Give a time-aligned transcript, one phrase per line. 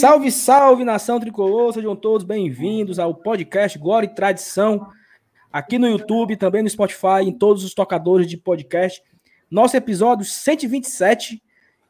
[0.00, 4.88] Salve, salve, nação tricolor, sejam todos bem-vindos ao podcast Glória e Tradição,
[5.52, 9.02] aqui no YouTube, também no Spotify, em todos os tocadores de podcast.
[9.50, 11.42] Nosso episódio 127,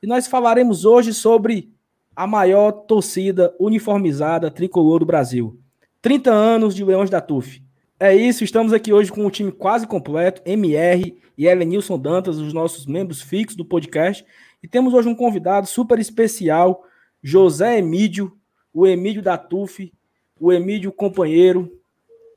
[0.02, 1.70] e nós falaremos hoje sobre
[2.16, 5.56] a maior torcida uniformizada tricolor do Brasil.
[6.02, 7.62] 30 anos de Leões da TUF.
[8.00, 12.52] É isso, estamos aqui hoje com um time quase completo, MR e Elenilson Dantas, os
[12.52, 14.26] nossos membros fixos do podcast.
[14.60, 16.84] E temos hoje um convidado super especial,
[17.22, 18.36] José Emídio,
[18.72, 19.92] o Emídio da TUF,
[20.38, 21.70] o Emídio companheiro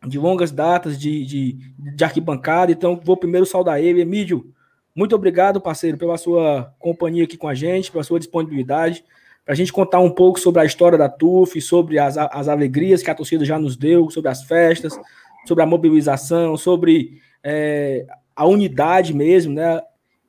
[0.05, 2.71] de longas datas de, de, de arquibancada.
[2.71, 4.01] Então, vou primeiro saudar ele.
[4.01, 4.53] Emídio,
[4.95, 9.03] muito obrigado, parceiro, pela sua companhia aqui com a gente, pela sua disponibilidade,
[9.45, 13.01] para a gente contar um pouco sobre a história da TUF, sobre as, as alegrias
[13.01, 14.97] que a torcida já nos deu, sobre as festas,
[15.45, 19.81] sobre a mobilização, sobre é, a unidade mesmo, né?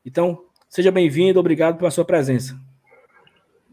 [0.05, 2.59] Então, seja bem-vindo, obrigado pela sua presença.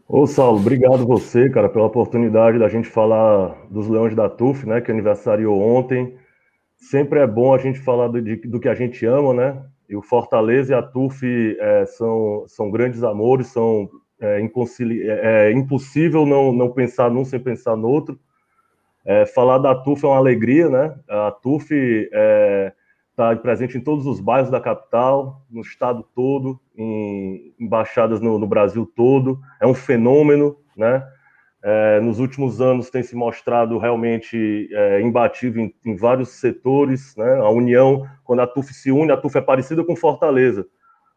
[0.08, 4.80] Ô, Saulo, obrigado você, cara, pela oportunidade da gente falar dos Leões da TUF, né,
[4.80, 6.16] que aniversariou ontem.
[6.76, 9.62] Sempre é bom a gente falar do, de, do que a gente ama, né?
[9.88, 13.88] E o Fortaleza e a TUF é, são, são grandes amores, são
[14.20, 18.18] é, é, é, impossível não, não pensar num sem pensar no outro.
[19.04, 20.94] É, falar da TUF é uma alegria, né?
[21.08, 21.70] A TUF
[22.12, 22.72] é,
[23.12, 28.46] está presente em todos os bairros da capital, no estado todo, em embaixadas no, no
[28.46, 29.38] Brasil todo.
[29.60, 31.06] É um fenômeno, né?
[31.64, 37.14] É, nos últimos anos tem se mostrado realmente é, imbatível em, em, vários setores.
[37.16, 37.36] Né?
[37.36, 40.66] A união, quando a TUF se une, a TUF é parecida com Fortaleza.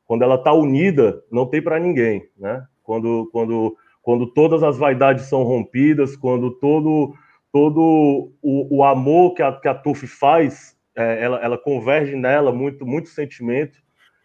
[0.06, 2.30] Quando ela está unida, não tem para ninguém.
[2.38, 2.64] Né?
[2.84, 7.16] Quando, quando, quando todas as vaidades são rompidas, quando todo,
[7.52, 12.52] todo o, o amor que a, que a TUF faz é, ela, ela converge nela
[12.52, 13.78] muito, muito sentimento.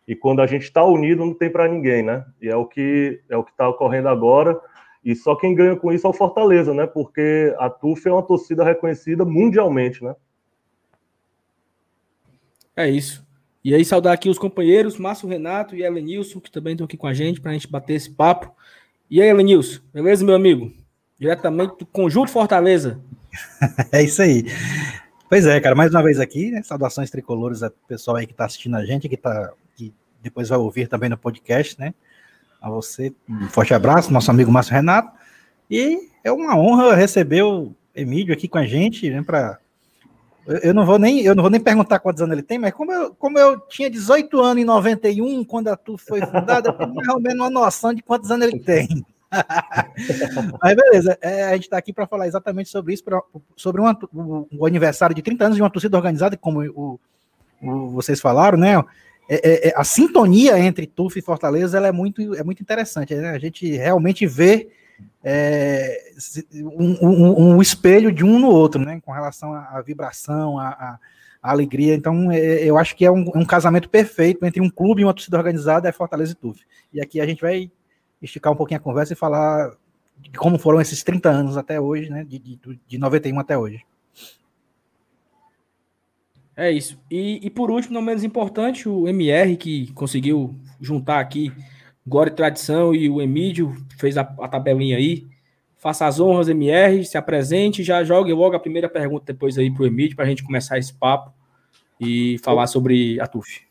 [0.06, 2.25] E quando a gente está unido, não tem para ninguém, né?
[2.41, 4.59] E é o que é o que está ocorrendo agora.
[5.05, 6.87] E só quem ganha com isso é o Fortaleza, né?
[6.87, 10.15] Porque a TUF é uma torcida reconhecida mundialmente, né?
[12.77, 13.27] É isso.
[13.62, 17.06] E aí, saudar aqui os companheiros, Márcio Renato e Elenilson, que também estão aqui com
[17.06, 18.55] a gente, para a gente bater esse papo.
[19.11, 20.72] E aí, Elenilson, beleza, meu amigo?
[21.19, 23.00] Diretamente do Conjunto Fortaleza.
[23.93, 24.47] é isso aí.
[25.31, 26.61] Pois é, cara, mais uma vez aqui, né?
[26.61, 30.59] Saudações tricolores a pessoal aí que está assistindo a gente, que, tá, que depois vai
[30.59, 31.95] ouvir também no podcast, né?
[32.61, 35.17] A você, um forte abraço, nosso amigo Márcio Renato.
[35.71, 39.23] E é uma honra receber o Emílio aqui com a gente, né?
[39.23, 39.61] Pra,
[40.65, 42.93] eu não vou nem eu não vou nem perguntar quantos anos ele tem, mas como
[42.93, 46.93] eu, como eu tinha 18 anos em 91, quando a TU foi fundada, eu tenho
[46.93, 49.07] mais ou menos uma noção de quantos anos ele tem.
[50.63, 53.21] Mas beleza, é, a gente está aqui para falar exatamente sobre isso, pra,
[53.57, 57.01] sobre uma, o, o, aniversário de 30 anos de uma torcida organizada, como o,
[57.63, 58.83] o vocês falaram, né?
[59.29, 63.15] É, é, é, a sintonia entre TUF e Fortaleza ela é, muito, é muito interessante,
[63.15, 63.31] né?
[63.31, 64.69] A gente realmente vê
[65.23, 66.03] é,
[66.55, 69.01] um, um, um, espelho de um no outro, né?
[69.05, 70.99] Com relação à vibração, à,
[71.41, 71.95] alegria.
[71.95, 75.15] Então, é, eu acho que é um, um, casamento perfeito entre um clube e uma
[75.15, 76.61] torcida organizada, é Fortaleza e TUF.
[76.93, 77.71] E aqui a gente vai
[78.21, 79.71] esticar um pouquinho a conversa e falar
[80.19, 82.25] de como foram esses 30 anos até hoje, né?
[82.25, 83.85] De, de, de 91 até hoje.
[86.57, 87.01] É isso.
[87.11, 91.51] E, e, por último, não menos importante, o MR, que conseguiu juntar aqui
[92.07, 95.27] Glória e Tradição e o Emílio, fez a, a tabelinha aí.
[95.79, 99.85] Faça as honras, MR, se apresente, já jogue logo a primeira pergunta depois aí para
[99.85, 101.33] o Emílio, para a gente começar esse papo
[101.99, 103.63] e falar sobre a TUF.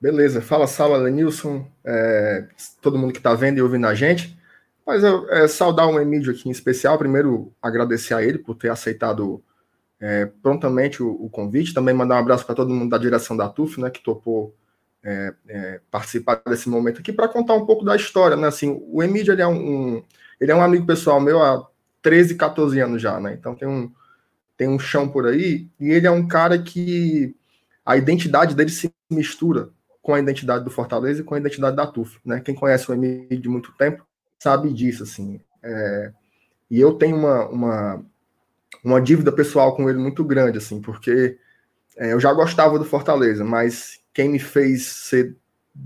[0.00, 2.46] Beleza, fala Sala Lenilson, é,
[2.80, 4.38] todo mundo que está vendo e ouvindo a gente.
[4.86, 6.96] Mas eu é, saudar um Emílio aqui em especial.
[6.96, 9.42] Primeiro, agradecer a ele por ter aceitado
[10.00, 11.74] é, prontamente o, o, convite.
[11.74, 14.54] Também mandar um abraço para todo mundo da direção da TUF, né, que topou
[15.02, 18.36] é, é, participar desse momento aqui para contar um pouco da história.
[18.36, 18.46] Né?
[18.46, 20.02] Assim, o Emílio ele é um, um,
[20.40, 21.68] ele é um amigo pessoal meu há
[22.02, 23.34] 13, 14 anos já, né?
[23.34, 23.90] Então tem um,
[24.56, 25.68] tem um chão por aí.
[25.80, 27.34] E ele é um cara que
[27.84, 29.70] a identidade dele se mistura
[30.08, 32.40] com a identidade do Fortaleza e com a identidade da TUF, né?
[32.40, 34.06] Quem conhece o Emílio de muito tempo
[34.38, 35.38] sabe disso, assim.
[35.62, 36.12] É,
[36.70, 38.04] e eu tenho uma, uma,
[38.82, 41.36] uma dívida pessoal com ele muito grande, assim, porque
[41.98, 45.36] é, eu já gostava do Fortaleza, mas quem me fez ser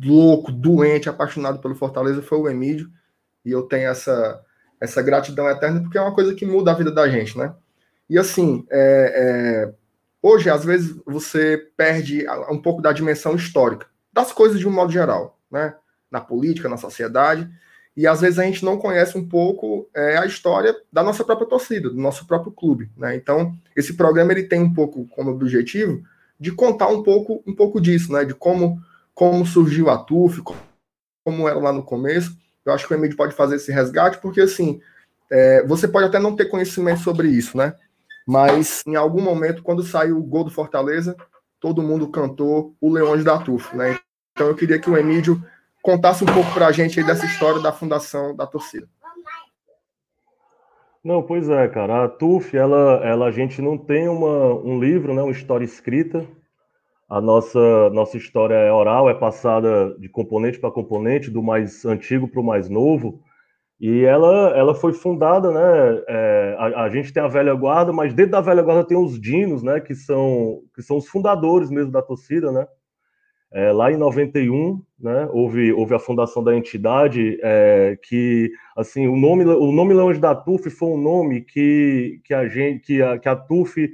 [0.00, 2.88] louco, doente, apaixonado pelo Fortaleza foi o Emílio,
[3.44, 4.40] e eu tenho essa,
[4.80, 7.52] essa gratidão eterna, porque é uma coisa que muda a vida da gente, né?
[8.08, 9.74] E assim, é, é,
[10.22, 14.92] hoje, às vezes, você perde um pouco da dimensão histórica das coisas de um modo
[14.92, 15.74] geral, né?
[16.10, 17.48] Na política, na sociedade.
[17.96, 21.46] E às vezes a gente não conhece um pouco é, a história da nossa própria
[21.46, 23.14] torcida, do nosso próprio clube, né?
[23.14, 26.02] Então, esse programa ele tem um pouco como objetivo
[26.40, 28.24] de contar um pouco, um pouco disso, né?
[28.24, 28.80] De como,
[29.14, 30.42] como surgiu a TUF,
[31.24, 32.36] como era lá no começo.
[32.64, 34.80] Eu acho que o Emílio pode fazer esse resgate, porque assim,
[35.30, 37.74] é, você pode até não ter conhecimento sobre isso, né?
[38.26, 41.16] Mas em algum momento, quando saiu o gol do Fortaleza,
[41.62, 43.96] todo mundo cantou o Leões da TUF, né?
[44.32, 45.40] Então eu queria que o Emílio
[45.80, 48.88] contasse um pouco para a gente aí dessa história da fundação da torcida.
[51.04, 52.04] Não, pois é, cara.
[52.04, 56.26] A TUF, ela, ela, a gente não tem uma, um livro, né, uma história escrita.
[57.08, 62.26] A nossa, nossa história é oral, é passada de componente para componente, do mais antigo
[62.26, 63.22] para o mais novo.
[63.82, 66.04] E ela, ela foi fundada, né?
[66.06, 69.20] É, a, a, gente tem a velha guarda, mas dentro da velha guarda tem os
[69.20, 69.80] dinos, né?
[69.80, 72.64] Que são, que são os fundadores mesmo da torcida, né?
[73.52, 79.14] É, lá em 91, né, houve, houve a fundação da entidade, é, que assim o
[79.14, 83.18] nome o nome Leões da TUF foi um nome que, que a gente que a,
[83.18, 83.92] que a TUF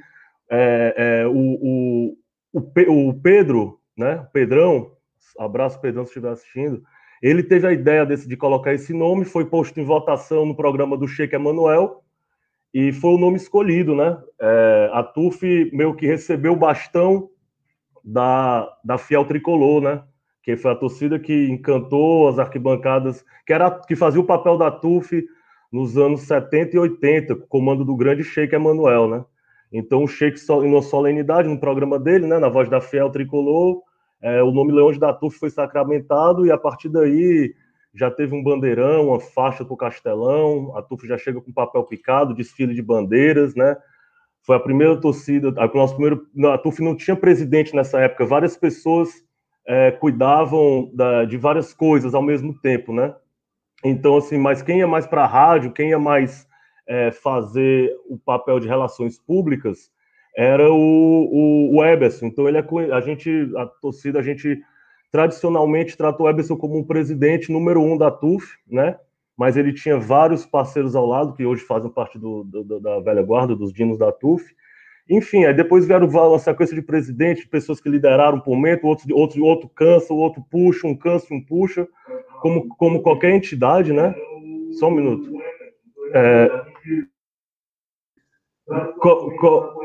[0.48, 2.14] é, é o,
[2.52, 4.92] o, o, Pedro, né, Pedrão,
[5.36, 6.80] abraço Pedrão se estiver assistindo,
[7.22, 10.96] ele teve a ideia desse, de colocar esse nome, foi posto em votação no programa
[10.96, 12.02] do Sheik Emanuel
[12.72, 14.18] e foi o nome escolhido, né?
[14.40, 17.28] É, a TUF meio que recebeu o bastão
[18.04, 20.02] da, da Fiel Tricolor, né?
[20.42, 24.70] Que foi a torcida que encantou as arquibancadas, que era que fazia o papel da
[24.70, 25.24] TUF
[25.72, 29.24] nos anos 70 e 80, com o comando do grande Sheik Emanuel, né?
[29.72, 33.82] Então o Sheik, em uma solenidade, no programa dele, né, na voz da Fiel Tricolor,
[34.20, 37.54] é, o nome Leões da TUF foi sacramentado e a partir daí
[37.94, 41.84] já teve um bandeirão, uma faixa para o Castelão, a TUF já chega com papel
[41.84, 43.76] picado, desfile de bandeiras, né?
[44.42, 48.56] Foi a primeira torcida, a, nosso primeiro, a TUF não tinha presidente nessa época, várias
[48.56, 49.10] pessoas
[49.66, 53.14] é, cuidavam da, de várias coisas ao mesmo tempo, né?
[53.84, 56.48] Então, assim, mas quem ia mais para a rádio, quem ia mais
[56.86, 59.90] é, fazer o papel de relações públicas
[60.38, 62.26] era o, o, o Eberson.
[62.26, 64.62] Então, ele é, a gente, a torcida, a gente
[65.10, 68.96] tradicionalmente tratou o Eberson como um presidente número um da TUF, né?
[69.36, 73.22] mas ele tinha vários parceiros ao lado, que hoje fazem parte do, do, da velha
[73.22, 74.44] guarda, dos dinos da TUF.
[75.10, 79.44] Enfim, aí depois vieram uma sequência de presidentes, pessoas que lideraram um momento, outro, outro,
[79.44, 81.88] outro cansa, o outro puxa, um cansa, um puxa,
[82.40, 84.14] como, como qualquer entidade, né?
[84.78, 85.32] Só um minuto.
[86.14, 86.50] É,
[89.00, 89.80] co, co,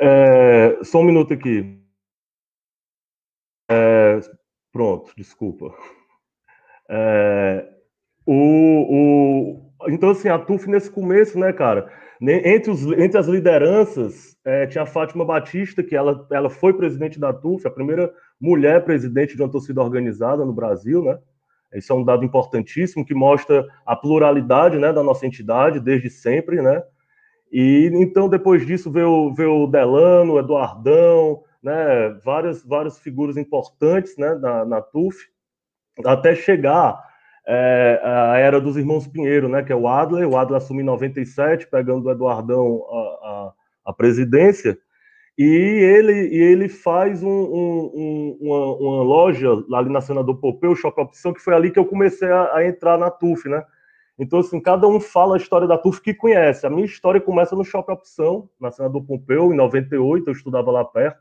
[0.00, 1.78] é, só um minuto aqui.
[3.70, 4.20] É,
[4.72, 5.72] pronto, desculpa.
[6.88, 7.68] É,
[8.26, 11.90] o, o, então, assim, a TUF nesse começo, né, cara,
[12.20, 17.18] entre, os, entre as lideranças, é, tinha a Fátima Batista, que ela, ela foi presidente
[17.18, 21.18] da TUF, a primeira mulher presidente de uma torcida organizada no Brasil, né?
[21.74, 26.60] Isso é um dado importantíssimo que mostra a pluralidade né, da nossa entidade desde sempre,
[26.60, 26.82] né?
[27.50, 34.16] E então, depois disso, veio, veio o Delano, o Eduardão, né, várias, várias figuras importantes
[34.16, 35.16] né, na, na TUF,
[36.04, 37.02] até chegar
[37.46, 40.28] é, a era dos irmãos Pinheiro, né, que é o Adler.
[40.28, 43.52] O Adler assumiu em 97, pegando o Eduardão a, a,
[43.86, 44.78] a presidência.
[45.36, 51.00] E ele, e ele faz um, um, uma, uma, loja ali na Senador Pompeu, Shopping
[51.00, 53.64] Opção, que foi ali que eu comecei a, a, entrar na TUF, né?
[54.20, 56.66] Então, assim, cada um fala a história da TUF que conhece.
[56.66, 60.84] A minha história começa no Shopping Opção, na Senador Pompeu, em 98, eu estudava lá
[60.84, 61.18] perto.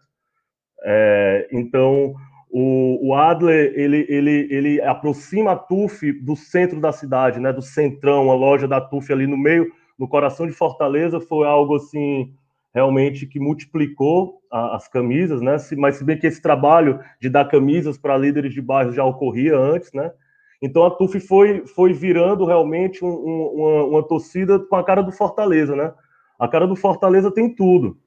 [0.84, 2.14] É, então,
[2.52, 7.62] o, o, Adler ele, ele, ele aproxima a TUF do centro da cidade, né, do
[7.62, 12.34] centrão, a loja da TUF ali no meio, no coração de Fortaleza, foi algo assim
[12.74, 15.58] realmente que multiplicou a, as camisas, né?
[15.58, 19.06] Se, mas se bem que esse trabalho de dar camisas para líderes de bairro já
[19.06, 20.12] ocorria antes, né?
[20.62, 25.02] Então a TUF foi, foi virando realmente um, um, uma, uma torcida com a cara
[25.02, 25.94] do Fortaleza, né?
[26.38, 27.98] A cara do Fortaleza tem tudo.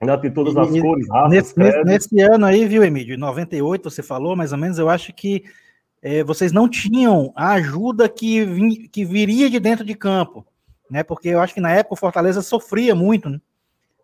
[0.00, 3.14] Ainda tem todas as e, cores, raças, nesse, nesse, nesse, ano aí, viu, Emílio?
[3.14, 5.42] Em 98, você falou, mais ou menos, eu acho que
[6.00, 10.46] é, vocês não tinham a ajuda que, vim, que viria de dentro de campo,
[10.88, 11.02] né?
[11.02, 13.28] Porque eu acho que na época o Fortaleza sofria muito,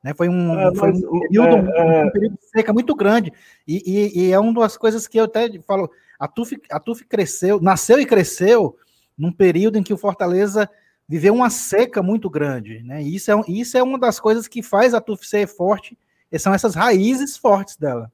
[0.02, 0.12] né?
[0.16, 3.32] Foi um, é, foi um período, é, um período de seca muito grande.
[3.66, 7.04] E, e, e, é uma das coisas que eu até falo, a TUF, a TUF
[7.04, 8.76] cresceu, nasceu e cresceu
[9.16, 10.68] num período em que o Fortaleza
[11.08, 13.02] viveu uma seca muito grande, né?
[13.02, 15.98] E isso é, isso é uma das coisas que faz a TUF ser forte,
[16.38, 18.10] são essas raízes fortes dela.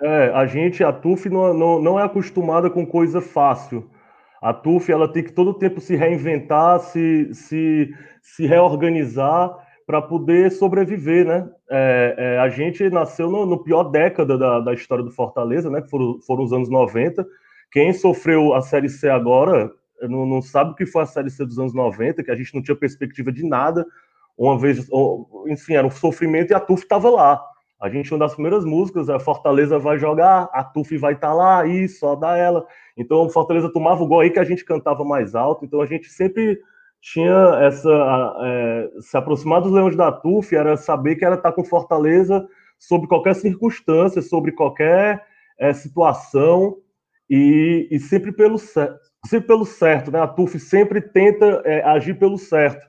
[0.00, 3.90] É, a gente, a TUF não, não, não é acostumada com coisa fácil.
[4.40, 10.50] A TUF ela tem que todo tempo se reinventar, se, se, se reorganizar para poder
[10.50, 11.48] sobreviver, né?
[11.70, 15.80] É, é, a gente nasceu no, no pior década da, da, história do Fortaleza, né?
[15.80, 17.24] Que foram, foram os anos 90.
[17.70, 19.70] Quem sofreu a Série C agora
[20.02, 22.54] não, não, sabe o que foi a Série C dos anos 90, que a gente
[22.54, 23.86] não tinha perspectiva de nada.
[24.36, 24.88] Uma vez,
[25.46, 27.42] enfim, era um sofrimento e a TUF estava lá.
[27.80, 31.34] A gente, uma das primeiras músicas, a Fortaleza vai jogar, a TUF vai estar tá
[31.34, 32.66] lá, isso, só dá ela.
[32.96, 35.64] Então, Fortaleza tomava o gol aí que a gente cantava mais alto.
[35.64, 36.58] Então, a gente sempre
[37.00, 37.90] tinha essa.
[38.42, 42.46] É, se aproximar dos Leões da TUF era saber que era estar com Fortaleza
[42.78, 45.24] sobre qualquer circunstância, sobre qualquer
[45.58, 46.76] é, situação
[47.28, 48.58] e, e, sempre pelo.
[48.58, 50.20] Sempre pelo certo, né?
[50.20, 52.86] A TUF sempre tenta é, agir pelo certo.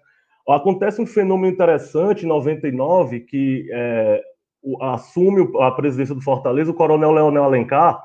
[0.48, 4.22] Acontece um fenômeno interessante em 99 que é,
[4.82, 8.02] assume a presidência do Fortaleza o Coronel Leonel Alencar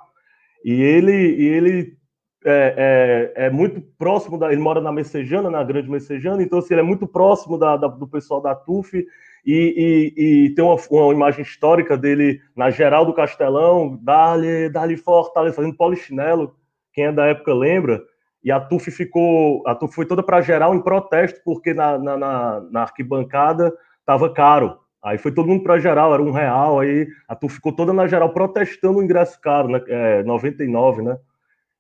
[0.64, 1.96] e ele, e ele
[2.44, 4.52] é, é, é, muito próximo da.
[4.52, 7.88] Ele mora na Messejana, na Grande Messejana, então assim, ele é muito próximo da, da,
[7.88, 9.06] do pessoal da TUF
[9.44, 14.96] e, e, e tem uma, uma, imagem histórica dele na geral do Castelão, dali, dali
[14.96, 16.54] Fortaleza, fazendo polichinelo,
[16.92, 18.02] quem é da época lembra.
[18.44, 19.62] E a TUF ficou.
[19.66, 24.32] A TUF foi toda para geral em protesto, porque na, na, na, na arquibancada estava
[24.32, 24.78] caro.
[25.02, 26.80] Aí foi todo mundo para geral, era um real.
[26.80, 29.80] Aí a TUF ficou toda na geral protestando o ingresso caro, né?
[29.86, 31.16] É, 99, né?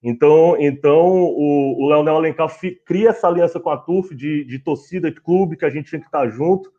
[0.02, 2.50] Então, então o, o Leonel Alencar
[2.84, 6.00] cria essa aliança com a TUF de, de torcida, de clube, que a gente tinha
[6.00, 6.72] que estar junto.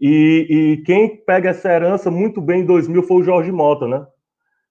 [0.00, 4.06] E, e, quem pega essa herança muito bem em 2000 foi o Jorge Mota, né?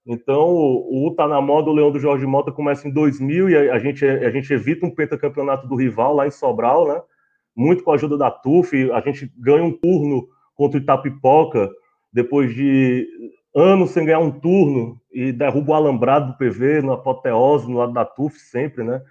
[0.05, 3.55] Então, o, o Tá na Moda, o Leão do Jorge Mota começa em 2000 e
[3.55, 7.01] a, a, gente, a gente evita um pentacampeonato do rival lá em Sobral, né?
[7.55, 11.69] Muito com a ajuda da TUF, a gente ganha um turno contra o Itapipoca,
[12.11, 13.07] depois de
[13.55, 17.93] anos sem ganhar um turno e derruba o alambrado do PV no apoteose, no lado
[17.93, 19.01] da TUF sempre, né?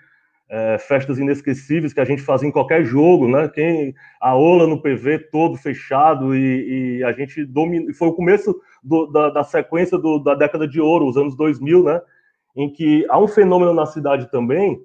[0.49, 3.49] É, festas inesquecíveis que a gente fazia em qualquer jogo, né?
[3.49, 7.95] Quem a Ola no PV todo fechado e, e a gente dominou.
[7.95, 11.85] Foi o começo do, da, da, sequência do, da década de ouro, os anos 2000,
[11.85, 12.01] né?
[12.57, 14.85] Em que há um fenômeno na cidade também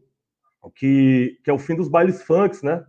[0.75, 2.83] que, que é o fim dos bailes funks, né?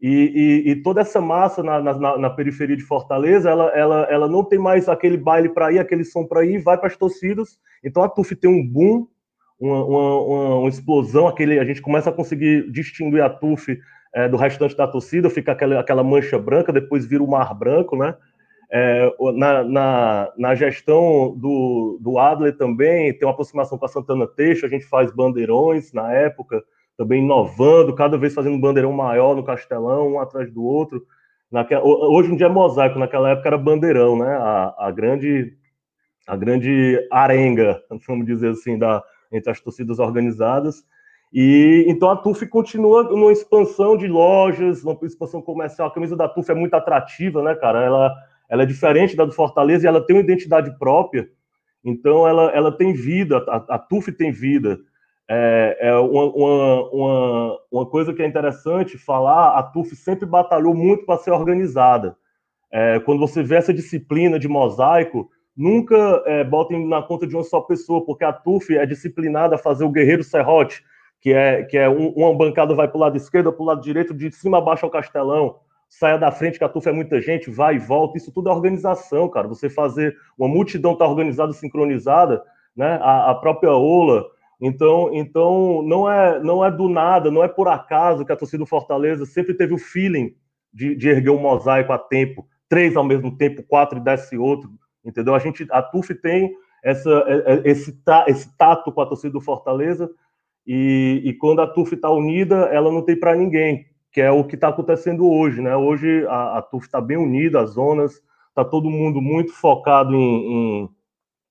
[0.00, 4.28] E, e, e, toda essa massa na, na, na, periferia de Fortaleza, ela, ela, ela
[4.28, 7.58] não tem mais aquele baile para ir, aquele som para ir, vai para as torcidas.
[7.82, 9.08] Então a TUF tem um boom,
[9.58, 13.76] uma, uma, uma, explosão, aquele, a gente começa a conseguir distinguir a TUF
[14.14, 17.96] é, do restante da torcida, fica aquela, aquela mancha branca, depois vira o mar branco,
[17.96, 18.14] né?
[18.70, 24.26] É, na, na, na, gestão do, do Adler também, tem uma aproximação com a Santana
[24.26, 26.62] Teixeira, a gente faz bandeirões na época,
[26.98, 31.06] também inovando, cada vez fazendo um bandeirão maior no Castelão, um atrás do outro.
[31.50, 34.36] Naquela, hoje em dia é mosaico, naquela época era bandeirão, né?
[34.36, 35.56] A, a grande
[36.26, 39.02] a grande arenga, vamos dizer assim, da,
[39.32, 40.84] entre as torcidas organizadas.
[41.32, 45.88] E então a TUF continua numa expansão de lojas, uma expansão comercial.
[45.88, 47.82] A camisa da TUF é muito atrativa, né, cara?
[47.82, 48.14] Ela,
[48.48, 51.30] ela é diferente da do Fortaleza e ela tem uma identidade própria.
[51.84, 54.80] Então ela, ela tem vida, a, a TUF tem vida.
[55.30, 60.74] É, é uma, uma, uma, uma, coisa que é interessante falar, a TUF sempre batalhou
[60.74, 62.16] muito para ser organizada.
[62.72, 67.44] É, quando você vê essa disciplina de mosaico, nunca é, botem na conta de uma
[67.44, 70.82] só pessoa, porque a TUF é disciplinada a fazer o guerreiro serrote,
[71.20, 73.82] que é, que é um, uma bancada vai para o lado esquerdo, para o lado
[73.82, 75.56] direito, de cima baixo ao castelão,
[75.88, 78.52] saia da frente, que a TUF é muita gente, vai e volta, isso tudo é
[78.52, 79.48] organização, cara.
[79.48, 82.42] Você fazer uma multidão estar tá organizada, sincronizada,
[82.76, 82.98] né?
[83.02, 84.24] A, a própria Ola,
[84.60, 88.58] então, então não é não é do nada, não é por acaso que a torcida
[88.58, 90.34] do Fortaleza sempre teve o feeling
[90.72, 94.70] de, de erguer um mosaico a tempo, três ao mesmo tempo, quatro e desce outro,
[95.04, 95.34] entendeu?
[95.34, 97.96] A gente, a TUF tem essa, é, é, esse,
[98.26, 100.10] esse tato com a torcida do Fortaleza
[100.66, 104.44] e, e quando a TUF está unida, ela não tem para ninguém, que é o
[104.44, 105.76] que está acontecendo hoje, né?
[105.76, 110.82] Hoje a, a TUF está bem unida, as zonas, está todo mundo muito focado em,
[110.82, 110.90] em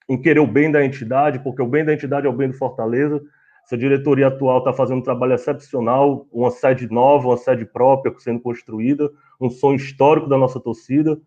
[0.10, 2.58] em querer o bem da entidade, porque o bem da entidade é o bem do
[2.58, 3.22] Fortaleza.
[3.66, 8.40] Essa diretoria atual está fazendo um trabalho excepcional, uma sede nova, uma sede própria sendo
[8.40, 9.12] construída,
[9.42, 11.20] um som histórico da nossa torcida.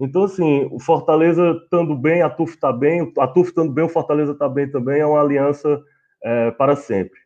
[0.00, 3.90] Então, assim, o Fortaleza estando bem, a TUF está bem, a TUF estando bem, o
[3.90, 5.82] Fortaleza está bem também, é uma aliança
[6.24, 7.20] é, para sempre.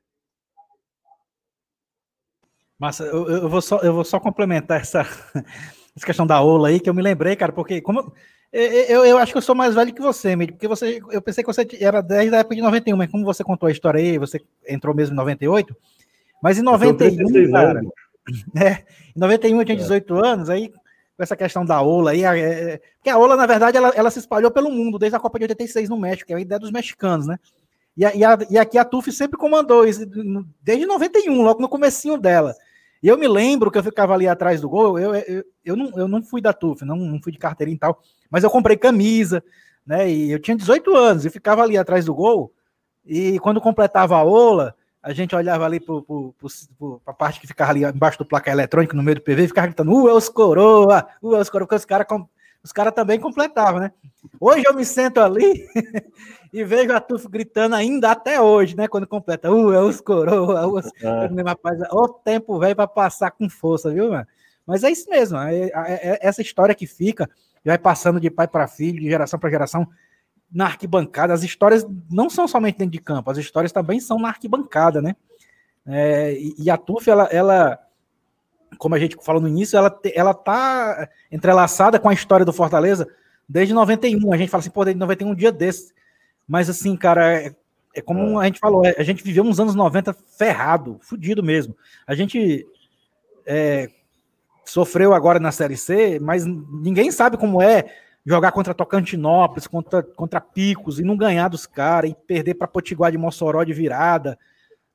[2.78, 5.00] Massa, eu, eu, vou só, eu vou só complementar essa,
[5.96, 8.12] essa questão da Ola aí, que eu me lembrei, cara, porque como
[8.52, 11.42] eu, eu, acho que eu sou mais velho que você, Mid, porque você, eu pensei
[11.42, 14.18] que você era desde a época de 91, mas como você contou a história aí,
[14.18, 15.76] você entrou mesmo em 98,
[16.42, 17.80] mas em 91, cara,
[18.56, 18.84] é,
[19.14, 20.28] em 91 eu tinha 18 é.
[20.28, 20.72] anos, aí
[21.16, 24.10] com essa questão da Ola aí, é, é, porque a Ola, na verdade, ela, ela
[24.10, 26.58] se espalhou pelo mundo, desde a Copa de 86 no México, que é a ideia
[26.58, 27.38] dos mexicanos, né?
[27.96, 30.04] E, a, e, a, e aqui a TUF sempre comandou isso,
[30.60, 32.54] desde 91, logo no comecinho dela.
[33.02, 35.98] E eu me lembro que eu ficava ali atrás do gol, eu, eu, eu, não,
[35.98, 38.00] eu não fui da TUF, não, não fui de carteirinha e tal,
[38.30, 39.42] mas eu comprei camisa,
[39.86, 40.10] né?
[40.10, 42.52] E eu tinha 18 anos e ficava ali atrás do gol.
[43.04, 45.94] E quando completava a ola, a gente olhava ali para
[47.06, 49.68] a parte que ficava ali embaixo do placar eletrônico, no meio do PV, e ficava
[49.68, 52.08] gritando, uh, é os coroa, uh, é os coroa, porque os caras
[52.66, 53.92] os caras também completavam, né?
[54.40, 55.64] Hoje eu me sento ali
[56.52, 58.88] e vejo a Tuf gritando ainda até hoje, né?
[58.88, 60.84] Quando completa, uh, é os coroa, os...
[61.00, 61.42] É.
[61.46, 64.26] Rapaz, o tempo velho para passar com força, viu, mano?
[64.66, 67.30] Mas é isso mesmo, é, é, é essa história que fica,
[67.64, 69.86] vai passando de pai para filho, de geração para geração,
[70.50, 71.32] na arquibancada.
[71.32, 75.14] As histórias não são somente dentro de campo, as histórias também são na arquibancada, né?
[75.86, 77.78] É, e a TUF, ela, ela,
[78.78, 83.08] como a gente falou no início, ela, ela tá entrelaçada com a história do Fortaleza
[83.48, 84.32] desde 91.
[84.32, 85.94] A gente fala assim, pô, desde 91 um dia desse.
[86.46, 87.54] Mas assim, cara, é,
[87.94, 88.44] é como é.
[88.44, 91.76] a gente falou, é, a gente viveu uns anos 90 ferrado, fudido mesmo.
[92.06, 92.66] A gente
[93.44, 93.88] é,
[94.64, 97.84] sofreu agora na Série C, mas ninguém sabe como é
[98.24, 103.12] jogar contra Tocantinópolis, contra, contra Picos, e não ganhar dos caras, e perder para Potiguar
[103.12, 104.36] de Mossoró de virada.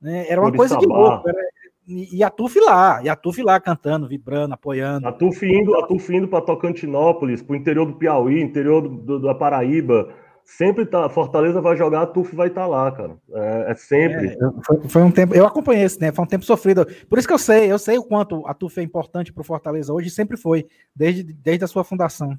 [0.01, 0.25] Né?
[0.27, 1.29] Era uma coisa de louco.
[1.29, 1.39] Era,
[1.87, 5.07] e a Tuf lá, e a Tuf lá cantando, vibrando, apoiando.
[5.07, 8.89] A Tuf indo, a Tuf indo para Tocantinópolis, para o interior do Piauí, interior do,
[8.89, 10.13] do, da Paraíba.
[10.43, 13.15] Sempre tá, Fortaleza vai jogar, a Tuf vai estar tá lá, cara.
[13.33, 14.27] É, é sempre.
[14.27, 16.11] É, foi, foi, um tempo, eu acompanhei esse, né?
[16.11, 16.85] Foi um tempo sofrido.
[17.09, 19.45] Por isso que eu sei, eu sei o quanto a Tuf é importante para o
[19.45, 22.37] Fortaleza hoje, sempre foi, desde, desde a sua fundação.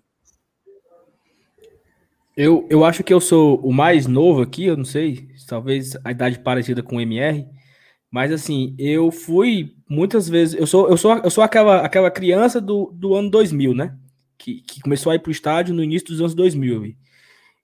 [2.37, 6.11] Eu, eu acho que eu sou o mais novo aqui, eu não sei, talvez a
[6.11, 7.47] idade parecida com o MR,
[8.13, 12.61] mas assim, eu fui muitas vezes, eu sou eu sou, eu sou aquela, aquela criança
[12.61, 13.97] do, do ano 2000, né?
[14.37, 16.95] Que, que começou a ir pro estádio no início dos anos 2000.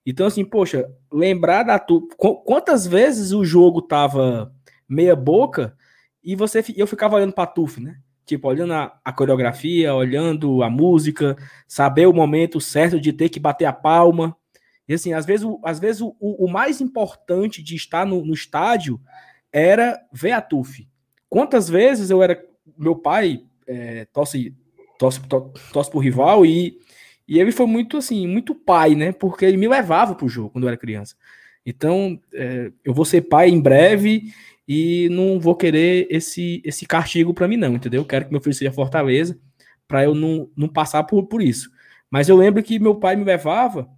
[0.03, 4.51] Então assim, poxa, lembrar da tu, quantas vezes o jogo tava
[4.87, 5.77] meia boca
[6.23, 7.99] e você eu ficava olhando para Tuf, né?
[8.25, 11.37] Tipo, olhando a, a, coreografia, olhando a música,
[11.67, 14.35] saber o momento certo de ter que bater a palma.
[14.87, 18.33] E assim, às vezes, o, às vezes o, o mais importante de estar no, no
[18.33, 18.99] estádio
[19.51, 20.87] era ver a TUF.
[21.29, 22.43] Quantas vezes eu era.
[22.77, 24.55] Meu pai é, tosse,
[24.97, 25.19] tosse,
[25.73, 26.77] tosse pro rival e,
[27.27, 29.11] e ele foi muito assim, muito pai, né?
[29.11, 31.15] Porque ele me levava pro jogo quando eu era criança.
[31.65, 34.33] Então, é, eu vou ser pai em breve
[34.67, 38.01] e não vou querer esse, esse castigo para mim, não, entendeu?
[38.01, 39.37] Eu quero que meu filho seja Fortaleza
[39.87, 41.69] para eu não, não passar por, por isso.
[42.09, 43.89] Mas eu lembro que meu pai me levava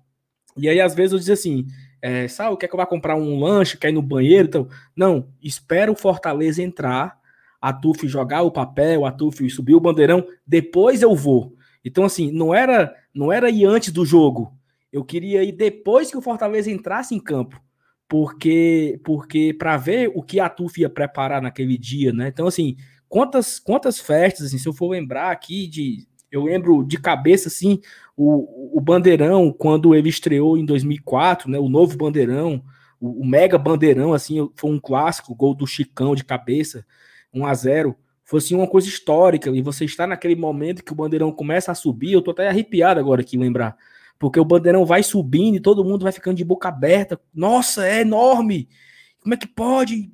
[0.56, 1.67] e aí, às vezes, eu dizia assim:
[2.02, 4.48] é, sabe, quer que eu vá comprar um lanche, quer ir no banheiro?
[4.48, 7.20] Então, não, espera o Fortaleza entrar,
[7.62, 11.56] a Tuf jogar o papel, a Tuf subir o bandeirão, depois eu vou.
[11.86, 14.58] Então, assim, não era, não era ir antes do jogo.
[14.92, 17.62] Eu queria ir depois que o Fortaleza entrasse em campo.
[18.08, 22.28] Porque, porque para ver o que a Tuf ia preparar naquele dia, né?
[22.28, 22.76] Então, assim,
[23.08, 27.82] quantas, quantas festas, assim, se eu for lembrar aqui de eu lembro de cabeça, assim,
[28.15, 32.63] o, o Bandeirão, quando ele estreou em 2004, né, o novo Bandeirão,
[33.00, 36.86] o, o mega Bandeirão, assim, foi um clássico, gol do Chicão de cabeça,
[37.34, 40.96] 1 a 0 foi assim uma coisa histórica, e você está naquele momento que o
[40.96, 43.76] Bandeirão começa a subir, eu tô até arrepiado agora aqui lembrar,
[44.17, 48.02] porque o Bandeirão vai subindo e todo mundo vai ficando de boca aberta, nossa, é
[48.02, 48.70] enorme,
[49.20, 50.10] como é que pode?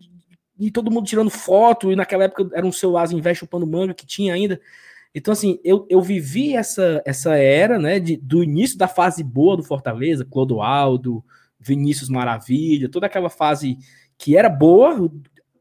[0.60, 4.06] E todo mundo tirando foto, e naquela época era um celular velho chupando manga que
[4.06, 4.60] tinha ainda,
[5.14, 9.58] então, assim, eu, eu vivi essa, essa era, né, de, do início da fase boa
[9.58, 11.24] do Fortaleza, Clodoaldo,
[11.60, 13.78] Vinícius Maravilha, toda aquela fase
[14.18, 15.12] que era boa,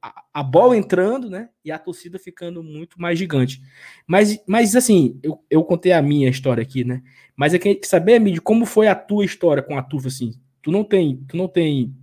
[0.02, 3.62] a, a, bola entrando, né, e a torcida ficando muito mais gigante.
[4.06, 7.02] Mas, mas assim, eu, eu contei a minha história aqui, né,
[7.36, 10.32] mas eu queria saber, Mídio, como foi a tua história com a Tufa, assim,
[10.62, 11.94] tu não tem, tu não tem,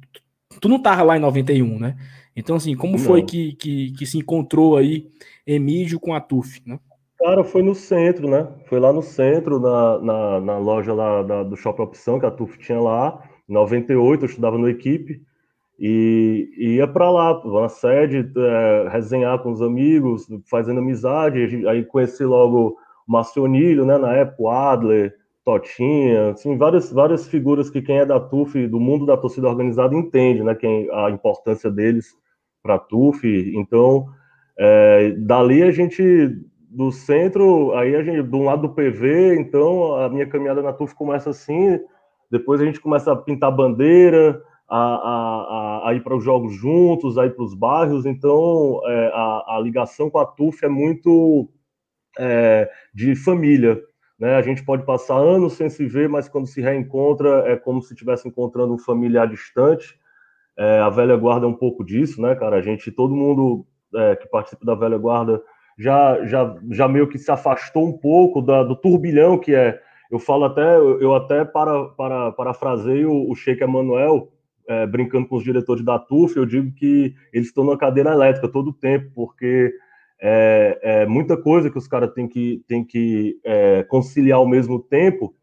[0.60, 1.96] tu não tava lá em 91, né,
[2.36, 3.00] então, assim, como não.
[3.00, 5.08] foi que, que, que se encontrou aí
[5.46, 6.80] Emílio com a TUF, né?
[7.24, 8.50] Cara, foi no centro, né?
[8.66, 12.32] Foi lá no centro, na, na, na loja lá da, do Shopping Opção, que a
[12.32, 13.24] TUF tinha lá.
[13.48, 15.22] Em 98, eu estudava no equipe.
[15.80, 21.66] E, e ia para lá, na sede, é, resenhar com os amigos, fazendo amizade.
[21.66, 22.76] Aí conheci logo
[23.08, 23.98] o Marcionilho, né?
[23.98, 28.82] Na época, o Adler, Totinha, assim, várias, várias figuras que quem é da TUF, do
[28.82, 30.56] mundo da torcida organizada, entende, né?
[30.56, 32.18] Quem, a importância deles
[32.62, 33.26] para a TUF.
[33.56, 34.08] Então,
[34.60, 40.10] é, dali a gente do centro, aí a gente, do lado do PV, então a
[40.10, 41.80] minha caminhada na TUF começa assim,
[42.32, 47.18] depois a gente começa a pintar bandeira, a, a, a ir para os jogos juntos,
[47.18, 51.48] a ir para os bairros, então é, a, a, ligação com a TUF é muito
[52.18, 53.80] é, de família,
[54.20, 54.36] né?
[54.36, 57.94] A gente pode passar anos sem se ver, mas quando se reencontra é como se
[57.94, 59.96] estivesse encontrando um familiar distante.
[60.58, 62.58] É, a velha guarda é um pouco disso, né, cara?
[62.58, 65.42] A gente, todo mundo é, que participa da velha guarda
[65.78, 69.80] já, já, já meio que se afastou um pouco da, do turbilhão que é.
[70.12, 74.32] Eu falo até, eu até para, para, parafraseio o Sheik Emanuel,
[74.68, 78.48] é, brincando com os diretores da TUF, eu digo que eles estão na cadeira elétrica
[78.48, 79.74] todo o tempo, porque
[80.22, 84.80] é, é muita coisa que os caras têm que, têm que é, conciliar ao mesmo
[84.80, 85.34] tempo,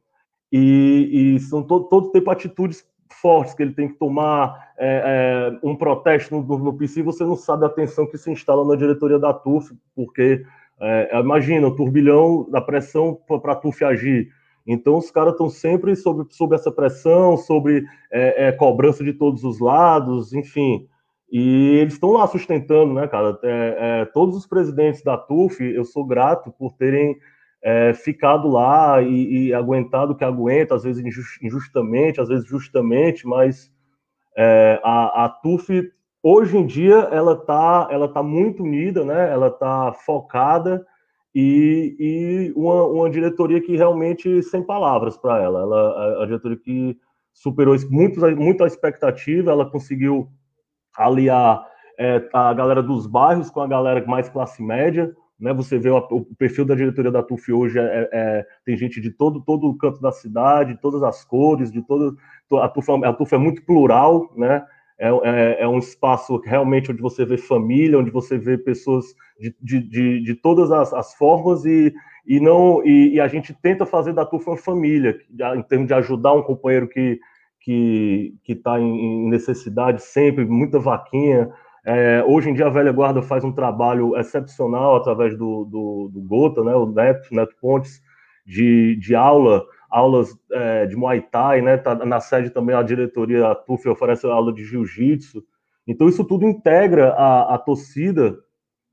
[0.53, 5.67] e, e são todo, todo de atitudes fortes que ele tem que tomar, é, é,
[5.67, 9.19] um protesto no, no, PC, você não sabe a tensão que se instala na diretoria
[9.19, 10.45] da TUF, porque
[10.81, 14.29] é, imagina o turbilhão da pressão para a TUF agir.
[14.67, 19.45] Então os caras estão sempre sob, sob essa pressão, sobre é, é, cobrança de todos
[19.45, 20.87] os lados, enfim.
[21.31, 23.39] E eles estão lá sustentando, né, cara?
[23.43, 27.17] É, todos os presidentes da TUF, eu sou grato por terem
[27.63, 31.05] é, ficado lá e, e, aguentado que aguenta, às vezes
[31.43, 33.71] injustamente, às vezes justamente, mas
[34.37, 35.91] é, a, a TUF
[36.23, 39.31] hoje em dia ela está ela tá muito unida, né?
[39.31, 40.85] Ela está focada
[41.35, 45.61] e, e uma, uma, diretoria que realmente sem palavras para ela.
[45.61, 46.97] Ela a, a, diretoria que
[47.33, 50.29] superou muito, muito a expectativa, ela conseguiu
[50.97, 51.65] aliar
[51.99, 55.15] é, a galera dos bairros com a galera mais classe média.
[55.41, 59.01] Né, você vê o, perfil da diretoria da TUF hoje é, é, é, tem gente
[59.01, 62.19] de todo todo o canto da cidade, todas as cores, de todo
[62.53, 64.65] a TUF, é, a TUF é muito plural, né?
[64.99, 69.07] É, é, é, um espaço realmente onde você vê família, onde você vê pessoas
[69.41, 71.91] de, de, de, de todas as, as, formas e,
[72.27, 75.19] e não e, e, a gente tenta fazer da TUF uma família,
[75.57, 77.19] em termos de ajudar um companheiro que
[77.63, 81.51] que está em, necessidade sempre, muita vaquinha.
[81.85, 86.21] É, hoje em dia a velha guarda faz um trabalho excepcional através do, do, do
[86.23, 88.03] Gota, né, o Neto, Neto Pontes,
[88.45, 91.77] de, de aula aulas é, de Muay Thai, né?
[91.77, 95.43] Tá na sede também a diretoria a TUF oferece aula de Jiu-Jitsu.
[95.87, 98.39] Então isso tudo integra a, a torcida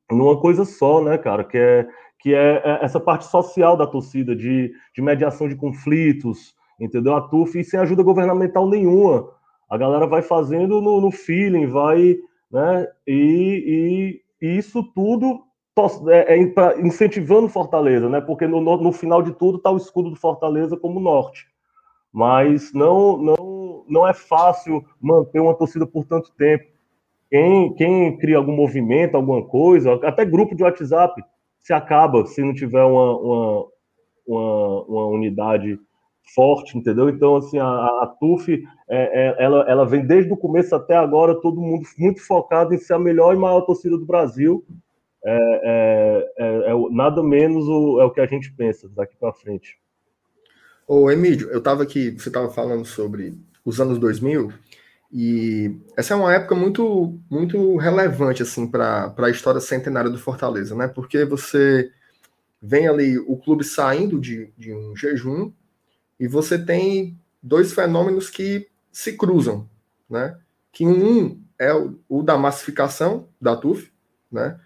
[0.09, 1.43] numa coisa só, né, cara?
[1.43, 1.87] Que é
[2.19, 7.15] que é, é essa parte social da torcida de, de mediação de conflitos, entendeu?
[7.15, 9.29] A TUF sem ajuda governamental nenhuma.
[9.69, 12.17] A galera vai fazendo no, no feeling, vai,
[12.51, 12.87] né?
[13.05, 15.43] E, e, isso tudo
[16.09, 18.21] é, é incentivando Fortaleza, né?
[18.21, 21.45] Porque no, no, no final de tudo está o escudo do Fortaleza como norte.
[22.11, 26.65] Mas não, não, não é fácil manter uma torcida por tanto tempo.
[27.29, 31.21] Quem, quem cria algum movimento, alguma coisa, até grupo de WhatsApp,
[31.59, 33.65] se acaba se não tiver uma, uma,
[34.25, 35.77] uma, uma unidade
[36.33, 37.09] forte, entendeu?
[37.09, 41.39] então assim a, a TUF é, é, ela, ela vem desde o começo até agora
[41.41, 44.65] todo mundo muito focado em ser a melhor e maior torcida do Brasil
[45.25, 49.33] é, é, é, é nada menos o, é o que a gente pensa daqui para
[49.33, 49.77] frente.
[50.87, 54.53] Ô, Emílio, eu estava aqui, você estava falando sobre os anos 2000,
[55.11, 60.75] e essa é uma época muito, muito relevante assim para a história centenária do Fortaleza,
[60.75, 60.87] né?
[60.87, 61.89] Porque você
[62.61, 65.51] vem ali o clube saindo de, de um jejum
[66.19, 69.69] e você tem dois fenômenos que se cruzam,
[70.09, 70.37] né?
[70.71, 73.91] Que um é o, o da massificação da TUF,
[74.31, 74.59] né?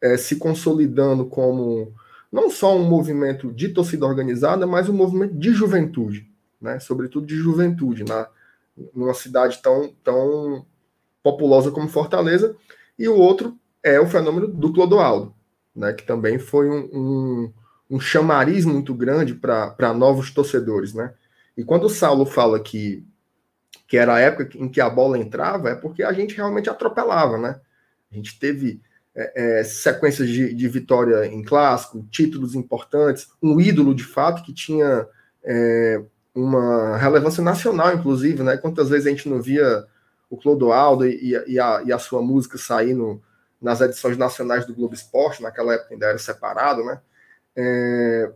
[0.00, 1.92] é, se consolidando como
[2.30, 6.30] não só um movimento de torcida organizada, mas um movimento de juventude,
[6.60, 6.78] né?
[6.78, 8.28] sobretudo de juventude, na,
[8.94, 10.66] numa cidade tão, tão
[11.22, 12.56] populosa como Fortaleza.
[12.98, 15.34] E o outro é o fenômeno do Clodoaldo,
[15.74, 15.92] né?
[15.92, 17.52] que também foi um, um,
[17.88, 20.92] um chamariz muito grande para novos torcedores.
[20.92, 21.12] Né?
[21.56, 23.06] E quando o Saulo fala que,
[23.86, 27.38] que era a época em que a bola entrava, é porque a gente realmente atropelava.
[27.38, 27.60] Né?
[28.10, 28.80] A gente teve
[29.14, 34.52] é, é, sequências de, de, vitória em clássico, títulos importantes, um ídolo de fato que
[34.52, 35.06] tinha
[35.42, 36.02] é,
[36.34, 38.58] uma relevância nacional, inclusive, né?
[38.58, 39.86] Quantas vezes a gente não via
[40.28, 43.22] o Clodoaldo e, e, a, e a, sua música saindo
[43.60, 47.00] nas edições nacionais do Globo Esporte, naquela época ainda era separado, né?
[47.56, 48.30] É,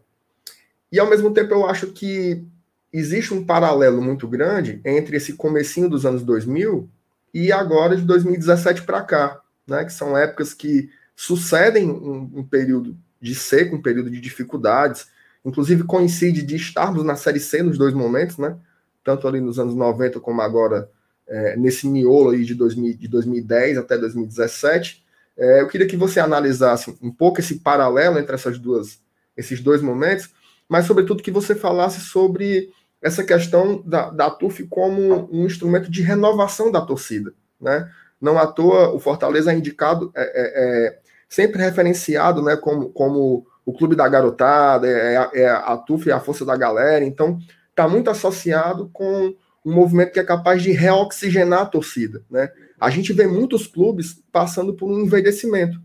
[0.90, 2.44] e ao mesmo tempo eu acho que
[2.92, 6.88] existe um paralelo muito grande entre esse comecinho dos anos 2000
[7.32, 12.96] e agora de 2017 para cá né, que são épocas que sucedem um, um, período
[13.20, 15.06] de seco, um período de dificuldades,
[15.44, 18.56] inclusive coincide de estarmos na Série C nos dois momentos, né,
[19.04, 20.90] tanto ali nos anos 90 como agora
[21.28, 25.04] é, nesse miolo aí de, 2000, de 2010 até 2017.
[25.38, 29.00] É, eu queria que você analisasse um pouco esse paralelo entre essas duas,
[29.40, 30.30] esses dois momentos,
[30.68, 32.70] mas sobretudo que você falasse sobre
[33.02, 37.90] essa questão da, da TUF como um instrumento de renovação da torcida, né?
[38.20, 43.46] Não à toa, o Fortaleza é indicado, é, é, é sempre referenciado né, como, como
[43.64, 47.02] o clube da garotada, é, é, é a TUF e a força da galera.
[47.02, 47.38] Então,
[47.70, 52.22] está muito associado com um movimento que é capaz de reoxigenar a torcida.
[52.30, 52.50] Né?
[52.78, 55.80] A gente vê muitos clubes passando por um envelhecimento.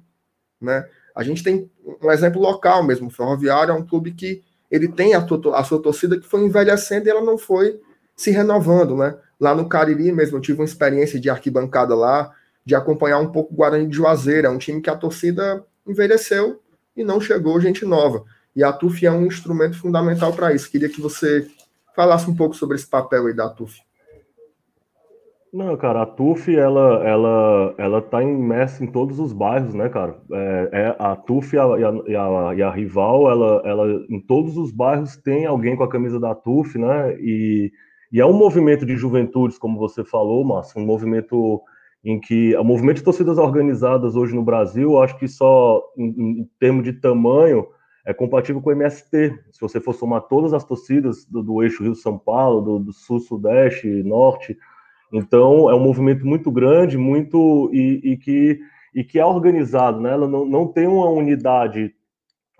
[0.59, 0.85] Né?
[1.15, 3.07] A gente tem um exemplo local mesmo.
[3.07, 7.07] O Ferroviário é um clube que ele tem a, a sua torcida que foi envelhecendo
[7.07, 7.79] e ela não foi
[8.15, 8.95] se renovando.
[8.95, 9.15] Né?
[9.39, 12.31] Lá no Cariri mesmo, eu tive uma experiência de arquibancada lá,
[12.65, 14.47] de acompanhar um pouco o Guarani de Juazeiro.
[14.47, 16.61] É um time que a torcida envelheceu
[16.95, 18.23] e não chegou gente nova.
[18.55, 20.69] E a TUF é um instrumento fundamental para isso.
[20.71, 21.47] Queria que você
[21.95, 23.81] falasse um pouco sobre esse papel aí da TUF.
[25.55, 30.19] Não, cara, a TUF, ela, ela, ela tá imersa em todos os bairros, né, cara?
[30.29, 34.57] É, é a TUF e a, e, a, e a, Rival, ela, ela, em todos
[34.57, 37.15] os bairros tem alguém com a camisa da TUF, né?
[37.21, 37.71] E,
[38.11, 41.61] e é um movimento de juventudes, como você falou, Márcio, um movimento
[42.03, 46.49] em que o movimento de torcidas organizadas hoje no Brasil, acho que só em, em
[46.59, 47.65] termos de tamanho
[48.05, 49.33] é compatível com o MST.
[49.53, 53.21] Se você for somar todas as torcidas do, do eixo Rio-São Paulo, do, do Sul,
[53.21, 54.57] Sudeste, Norte,
[55.17, 58.59] então, é um movimento muito grande, muito e, e, que,
[58.93, 60.11] e que é organizado, né?
[60.11, 61.95] Ela não, não tem uma unidade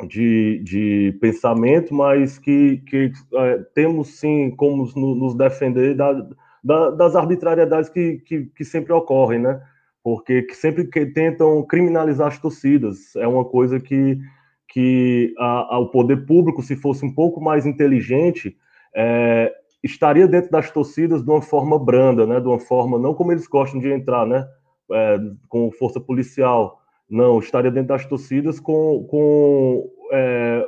[0.08, 6.14] de, de pensamento, mas que, que é, temos sim como nos defender da,
[6.64, 9.62] da, das arbitrariedades que, que, que, sempre ocorrem, né?
[10.02, 13.18] Porque que sempre que tentam criminalizar as torcidas.
[13.18, 14.18] É uma coisa que,
[14.70, 18.56] que a, a, o poder público, se fosse um pouco mais inteligente,
[18.96, 19.54] é,
[19.86, 22.40] estaria dentro das torcidas de uma forma branda, né?
[22.40, 24.48] De uma forma não como eles gostam de entrar, né?
[24.92, 25.18] É,
[25.48, 30.68] com força policial, não estaria dentro das torcidas com, com é,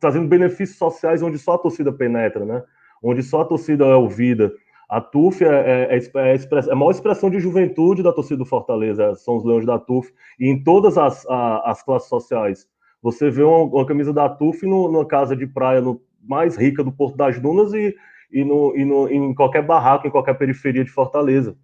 [0.00, 2.62] trazendo benefícios sociais onde só a torcida penetra, né?
[3.02, 4.52] Onde só a torcida é ouvida.
[4.88, 9.14] A TUF é, é, é, é a maior expressão de juventude da torcida do Fortaleza,
[9.14, 12.68] são os Leões da TUF, e em todas as, a, as classes sociais.
[13.02, 16.84] Você vê uma, uma camisa da TUF no, numa casa de praia no, mais rica
[16.84, 17.94] do Porto das Dunas e,
[18.32, 21.56] e, no, e no, em qualquer barraco, em qualquer periferia de Fortaleza.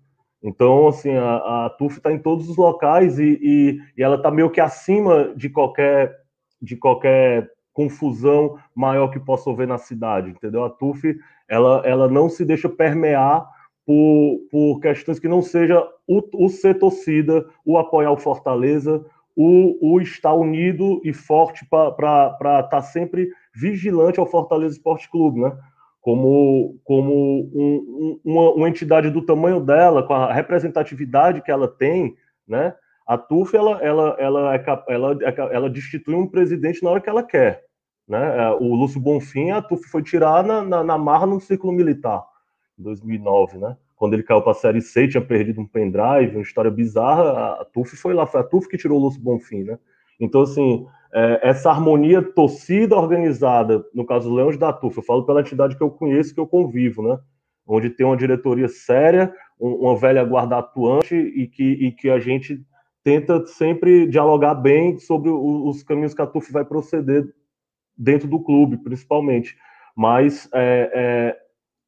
[0.43, 4.31] Então, assim, a, a TUF está em todos os locais e, e, e ela está
[4.31, 6.15] meio que acima de qualquer,
[6.61, 10.65] de qualquer confusão maior que possa haver na cidade, entendeu?
[10.65, 11.17] A TUF,
[11.49, 13.49] ela, ela não se deixa permear
[13.85, 19.05] por, por questões que não seja o, o ser torcida, o apoiar o Fortaleza,
[19.35, 21.93] o, o estar unido e forte para
[22.33, 25.57] estar tá sempre vigilante ao Fortaleza Esporte Clube, né?
[26.01, 31.69] Como, como um, um, uma, uma, entidade do tamanho dela, com a representatividade que ela
[31.69, 32.15] tem,
[32.47, 32.75] né?
[33.07, 37.09] A TUF ela, ela, ela, é, ela, é ela destitui um presidente na hora que
[37.09, 37.65] ela quer.
[38.07, 38.19] Né?
[38.19, 42.23] É, o Lúcio Bonfim, a TUF foi tirar na, na, na marra no círculo militar,
[42.79, 43.77] em 2009, né?
[43.97, 47.65] Quando ele caiu para a Série C, tinha perdido um pendrive, uma história bizarra, a
[47.65, 49.79] TUF foi lá, foi a TUF que tirou o Lúcio Bonfim, né?
[50.21, 55.41] Então, assim, é, essa harmonia torcida organizada, no caso Leões da Tufa, eu falo pela
[55.41, 57.19] entidade que eu conheço, que eu convivo, né?
[57.67, 62.63] Onde tem uma diretoria séria, uma velha guarda atuante e que, e que a gente
[63.05, 67.27] tenta sempre dialogar bem sobre os caminhos que a TUF vai proceder
[67.97, 69.57] dentro do clube, principalmente.
[69.97, 71.37] Mas é, é,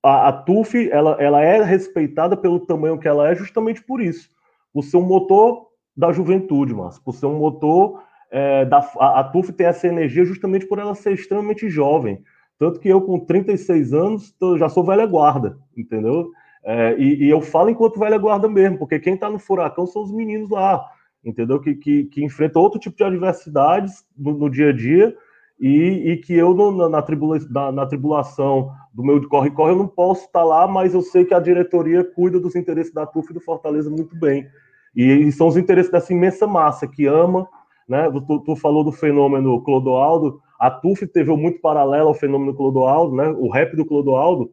[0.03, 4.31] a, a TUF ela, ela é respeitada pelo tamanho que ela é, justamente por isso.
[4.73, 9.25] Por ser um motor da juventude, mas por ser um motor é, da, a, a
[9.25, 12.23] TUF tem essa energia justamente por ela ser extremamente jovem.
[12.59, 16.31] Tanto que eu, com 36 anos, tô, já sou velha guarda, entendeu?
[16.63, 20.03] É, e, e, eu falo enquanto velha guarda mesmo, porque quem está no furacão são
[20.03, 20.85] os meninos lá,
[21.25, 21.59] entendeu?
[21.59, 25.17] Que, que, que enfrentam outro tipo de adversidades no, no dia a dia
[25.59, 29.89] e, e que eu, no, na, tribula, na, na, tribulação do meu corre-corre, eu não
[29.89, 33.31] posso estar tá lá, mas eu sei que a diretoria cuida dos interesses da TUF
[33.31, 34.47] e do Fortaleza muito bem.
[34.95, 37.49] E, e são os interesses dessa imensa massa que ama
[37.91, 38.09] né?
[38.09, 43.29] Tu, tu, falou do fenômeno Clodoaldo, a TUF teve muito paralelo ao fenômeno Clodoaldo, né?
[43.37, 44.53] O rap do Clodoaldo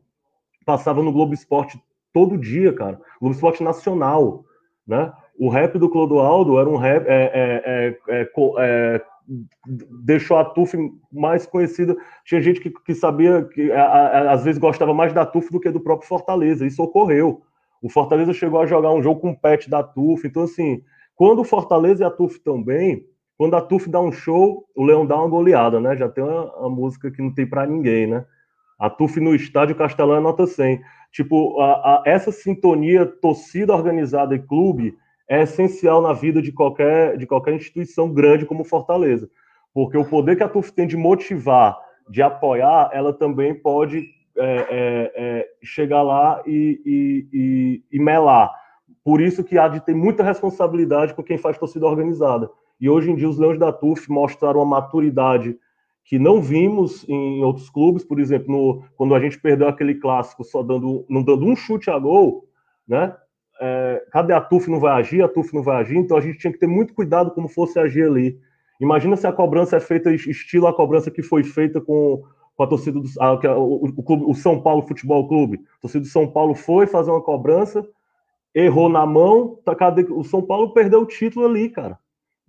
[0.65, 1.79] passava no Globo Esporte
[2.11, 2.99] todo dia, cara.
[3.21, 4.43] Globo Esporte Nacional,
[4.87, 5.13] né?
[5.39, 9.01] O rap do Clodoaldo era um rap é, é, é, é, é
[10.03, 10.75] deixou a TUF
[11.11, 11.95] mais conhecida.
[12.25, 15.59] Tinha gente que, que sabia que a, a, às vezes gostava mais da TUF do
[15.59, 16.65] que do próprio Fortaleza.
[16.65, 17.43] Isso ocorreu.
[17.83, 20.25] O Fortaleza chegou a jogar um jogo com o pet da TUF.
[20.25, 20.81] Então, assim,
[21.15, 23.05] quando o Fortaleza e a TUF bem,
[23.37, 25.95] quando a TUF dá um show, o Leão dá uma goleada, né?
[25.95, 28.25] Já tem uma, uma música que não tem para ninguém, né?
[28.79, 30.81] A TUF no estádio Castelão é nota 100.
[31.11, 34.95] Tipo, a, a, essa sintonia torcida organizada e clube
[35.29, 39.29] é essencial na vida de qualquer, de qualquer instituição grande como Fortaleza.
[39.73, 41.77] Porque o poder que a TUF tem de motivar,
[42.09, 48.51] de apoiar, ela também pode é, é, é, chegar lá e, e, e, e melar.
[49.03, 52.49] Por isso que há de ter muita responsabilidade com quem faz torcida organizada.
[52.79, 55.57] E hoje em dia os Leões da TUF mostraram uma maturidade
[56.07, 60.43] que não vimos em outros clubes, por exemplo, no, quando a gente perdeu aquele clássico
[60.43, 62.45] só dando, não dando um chute a gol,
[62.87, 63.13] né?
[63.59, 66.37] É, cadê a TUF não vai agir, a TUF não vai agir, então a gente
[66.37, 68.39] tinha que ter muito cuidado como fosse agir ali.
[68.79, 72.23] Imagina se a cobrança é feita estilo a cobrança que foi feita com,
[72.55, 75.59] com a torcida do a, o, o, clube, o São Paulo Futebol Clube.
[75.79, 77.85] A torcida do São Paulo foi fazer uma cobrança,
[78.55, 81.97] errou na mão, tá, cadê, o São Paulo perdeu o título ali, cara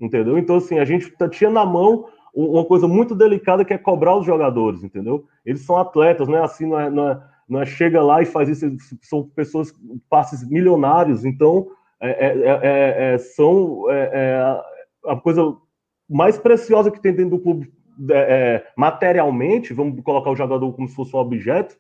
[0.01, 0.39] entendeu?
[0.39, 4.25] Então, assim, a gente tinha na mão uma coisa muito delicada que é cobrar os
[4.25, 5.25] jogadores, entendeu?
[5.45, 8.27] Eles são atletas, não é assim, não é, não é, não é chega lá e
[8.27, 8.67] faz isso,
[9.03, 9.73] são pessoas,
[10.09, 11.69] passes milionários, então
[12.01, 13.85] é, é, é, é são
[15.05, 15.57] a coisa
[16.09, 17.73] mais preciosa que tem dentro do clube
[18.77, 21.77] materialmente, vamos colocar o jogador como se fosse um objeto,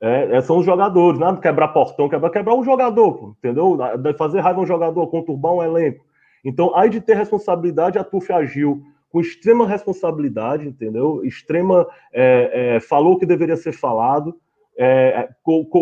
[0.00, 3.78] é, são os jogadores, nada quebrar portão, quebrar, quebrar um jogador, entendeu?
[4.18, 6.04] Fazer raiva um jogador, conturbar um elenco.
[6.44, 11.24] Então, aí de ter responsabilidade, a TUF agiu com extrema responsabilidade, entendeu?
[11.24, 11.86] Extrema.
[12.12, 14.36] É, é, falou o que deveria ser falado,
[14.76, 15.28] é,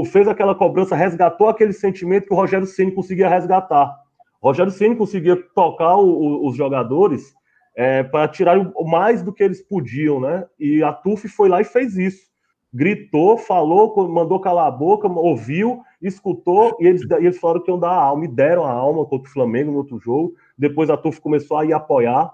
[0.06, 3.96] fez aquela cobrança, resgatou aquele sentimento que o Rogério Ceni conseguia resgatar.
[4.40, 7.34] O Rogério Ceni conseguia tocar o, o, os jogadores
[7.74, 10.44] é, para tirar mais do que eles podiam, né?
[10.60, 12.30] E a TUF foi lá e fez isso.
[12.72, 17.78] Gritou, falou, mandou calar a boca, ouviu, escutou, e eles, e eles falaram que iam
[17.78, 20.34] dar a alma, e deram a alma contra o Flamengo no outro jogo.
[20.58, 22.30] Depois a TUF começou a ir apoiar,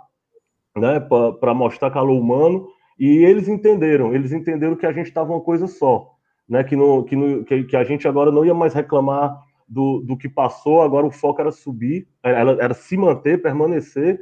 [0.76, 5.40] né, para mostrar calor humano, e eles entenderam, eles entenderam que a gente estava uma
[5.40, 6.14] coisa só,
[6.48, 10.00] né, que, no, que, no, que, que, a gente agora não ia mais reclamar do,
[10.00, 14.18] do que passou, agora o foco era subir, era, era se manter, permanecer,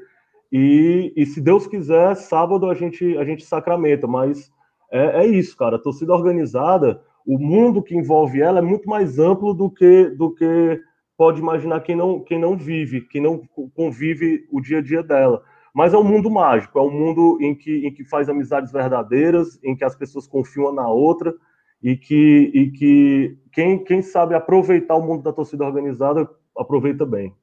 [0.52, 4.50] e, e se Deus quiser, sábado a gente, a gente sacramenta, mas
[4.90, 9.18] é, é isso, cara, a torcida organizada, o mundo que envolve ela é muito mais
[9.18, 10.80] amplo do que, do que
[11.16, 13.42] pode imaginar quem não, quem não vive, quem não
[13.74, 15.42] convive o dia a dia dela.
[15.74, 19.58] Mas é um mundo mágico, é um mundo em que, em que faz amizades verdadeiras,
[19.62, 21.34] em que as pessoas confiam na outra
[21.82, 27.34] e que, e que quem, quem sabe aproveitar o mundo da torcida organizada aproveita bem.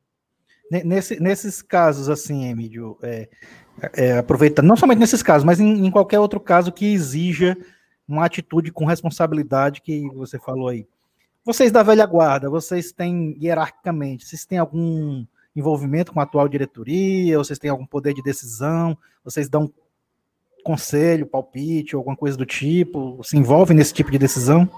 [0.72, 3.30] Nesse, nesses casos, assim, Emílio, é,
[3.96, 7.56] é, não somente nesses casos, mas em, em, qualquer outro caso que exija
[8.08, 10.86] uma atitude com responsabilidade que você falou aí.
[11.46, 17.38] Vocês da velha guarda, vocês têm hierarquicamente, vocês têm algum envolvimento com a atual diretoria?
[17.38, 18.98] Vocês têm algum poder de decisão?
[19.24, 19.72] Vocês dão
[20.64, 23.20] conselho, palpite, alguma coisa do tipo?
[23.24, 24.70] Se envolvem nesse tipo de decisão?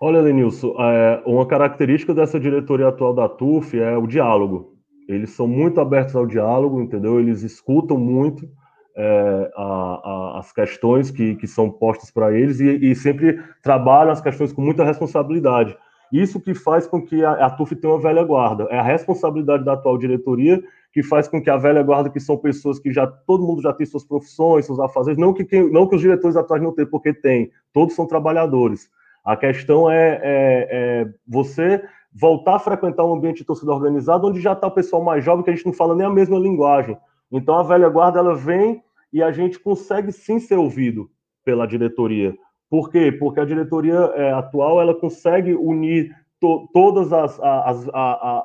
[0.00, 4.76] Olha, Lenilson, é, uma característica dessa diretoria atual da TUF é o diálogo.
[5.08, 7.20] Eles são muito abertos ao diálogo, entendeu?
[7.20, 8.48] Eles escutam muito
[8.96, 14.12] é, a, a, as questões que, que são postas para eles e, e, sempre trabalham
[14.12, 15.76] as questões com muita responsabilidade.
[16.12, 18.64] Isso que faz com que a, a TUF tenha uma velha guarda.
[18.70, 22.36] É a responsabilidade da atual diretoria que faz com que a velha guarda, que são
[22.36, 25.96] pessoas que já todo mundo já tem suas profissões, seus afazeres, não que, não que
[25.96, 28.90] os diretores atuais não tenham, porque tem, todos são trabalhadores.
[29.24, 34.40] A questão é, é, é você voltar a frequentar um ambiente de torcida organizada onde
[34.40, 36.96] já está o pessoal mais jovem, que a gente não fala nem a mesma linguagem.
[37.32, 41.10] Então a velha guarda ela vem e a gente consegue sim ser ouvido
[41.44, 42.36] pela diretoria.
[42.68, 43.10] Por quê?
[43.10, 47.88] Porque a diretoria é, atual ela consegue unir to, todas as, as,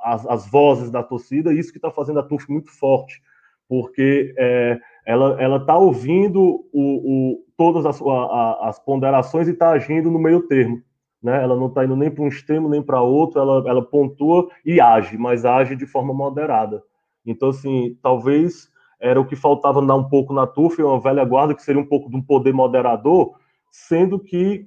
[0.04, 3.21] as, as, vozes da torcida, isso que está fazendo a TUF muito forte,
[3.69, 10.12] porque é, ela está ouvindo o, o, todas as, a, as ponderações e está agindo
[10.12, 10.82] no meio termo.
[11.21, 11.41] Né?
[11.41, 14.80] Ela não está indo nem para um extremo nem para outro, ela, ela pontua e
[14.80, 16.84] age, mas age de forma moderada.
[17.26, 21.53] Então, assim, talvez era o que faltava dar um pouco na TUF, uma velha guarda
[21.53, 23.33] que seria um pouco de um poder moderador,
[23.71, 24.65] sendo que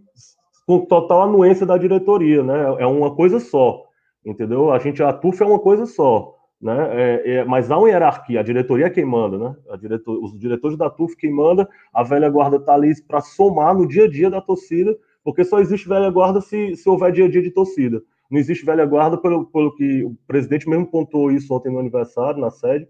[0.67, 2.77] com total anuência da diretoria, né?
[2.79, 3.83] É uma coisa só,
[4.25, 4.71] entendeu?
[4.71, 6.89] A gente, a TUF é uma coisa só, né?
[6.93, 9.57] É, é, mas há uma hierarquia, a diretoria é quem manda, né?
[9.81, 13.87] Diretor, os diretores da TUF quem manda, a velha guarda está ali para somar no
[13.87, 17.31] dia a dia da torcida, porque só existe velha guarda se, se houver dia a
[17.31, 18.01] dia de torcida.
[18.31, 22.41] Não existe velha guarda pelo, pelo que o presidente mesmo pontuou isso ontem no aniversário,
[22.41, 22.87] na sede,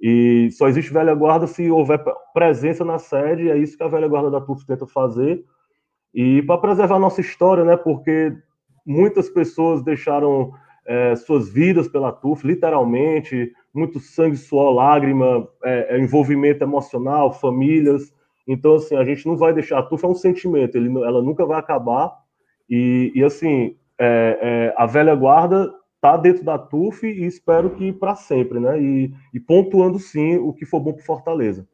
[0.00, 4.06] e só existe velha guarda se houver presença na sede, é isso que a velha
[4.06, 5.44] guarda da TUF tenta fazer.
[6.14, 7.76] E para preservar a nossa história, né?
[7.76, 8.32] Porque
[8.86, 10.52] muitas pessoas deixaram
[10.86, 18.12] é, suas vidas pela TUF, literalmente, muito sangue, suor, lágrima, é, é, envolvimento emocional, famílias.
[18.46, 19.78] Então, assim, a gente não vai deixar.
[19.78, 22.12] A TUF é um sentimento, ele, ela nunca vai acabar.
[22.70, 27.92] E, e assim, é, é, a velha guarda tá dentro da TUF e espero que
[27.92, 28.80] para sempre, né?
[28.80, 31.66] E, e, pontuando sim o que for bom para Fortaleza.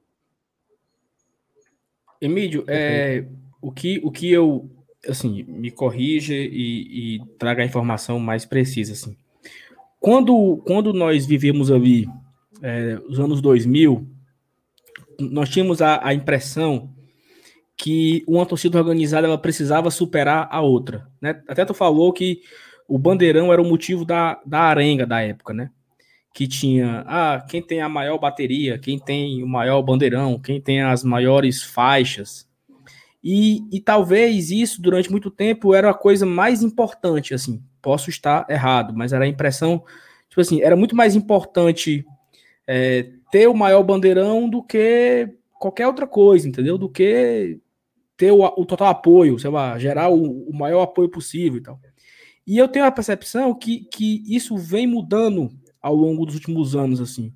[2.20, 3.26] Emílio, é,
[3.60, 4.70] o, que, o que eu,
[5.06, 9.16] assim, me corrija e, e, traga a informação mais precisa, assim.
[10.00, 12.08] Quando, quando nós vivemos ali
[12.62, 14.06] é, os anos 2000,
[15.20, 16.90] nós tínhamos a, a impressão
[17.76, 21.42] que uma torcida organizada ela precisava superar a outra, né?
[21.48, 22.40] Até tu falou que
[22.88, 25.70] o bandeirão era o motivo da, da arenga da época, né?
[26.34, 30.82] Que tinha, ah, quem tem a maior bateria, quem tem o maior bandeirão, quem tem
[30.82, 32.48] as maiores faixas.
[33.22, 37.62] E, e talvez isso, durante muito tempo, era a coisa mais importante, assim.
[37.80, 39.82] Posso estar errado, mas era a impressão,
[40.28, 42.04] tipo assim, era muito mais importante
[42.66, 45.28] é, ter o maior bandeirão do que
[45.58, 46.76] qualquer outra coisa, entendeu?
[46.76, 47.58] Do que
[48.16, 51.80] ter o, o total apoio, sei lá, gerar o, o, maior apoio possível e tal.
[52.46, 57.00] E eu tenho a percepção que, que isso vem mudando ao longo dos últimos anos,
[57.00, 57.32] assim.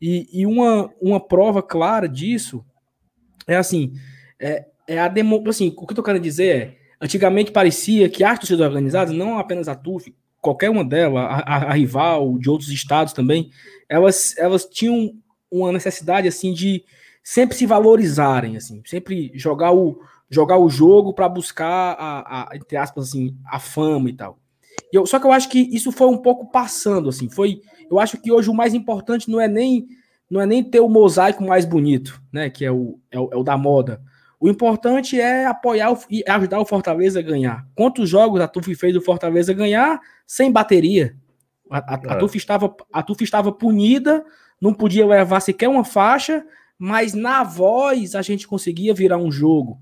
[0.00, 2.64] E, e uma, uma prova clara disso
[3.46, 3.92] é assim,
[4.38, 8.24] é, é a demo, assim, o que eu tô querendo dizer é, antigamente parecia que
[8.24, 12.50] as torcidas organizadas, não apenas a TUF, qualquer uma delas, a, a, a, rival de
[12.50, 13.50] outros estados também,
[13.88, 15.12] elas, elas tinham
[15.50, 16.84] uma necessidade assim de
[17.22, 20.00] sempre se valorizarem, assim, sempre jogar o,
[20.30, 24.38] jogar o jogo para buscar a, a, entre aspas assim, a fama e tal.
[24.92, 27.60] Eu, só que eu acho que isso foi um pouco passando assim, foi,
[27.90, 29.86] eu acho que hoje o mais importante não é nem
[30.28, 33.36] não é nem ter o mosaico mais bonito, né, que é o, é o, é
[33.36, 34.02] o da moda.
[34.38, 37.66] O importante é apoiar o, e ajudar o Fortaleza a ganhar.
[37.74, 41.16] Quantos jogos a TUF fez o Fortaleza ganhar sem bateria?
[41.70, 42.18] A, a, a, é.
[42.18, 44.24] TUF estava, a TUF estava punida,
[44.60, 46.44] não podia levar sequer uma faixa,
[46.78, 49.80] mas na voz a gente conseguia virar um jogo.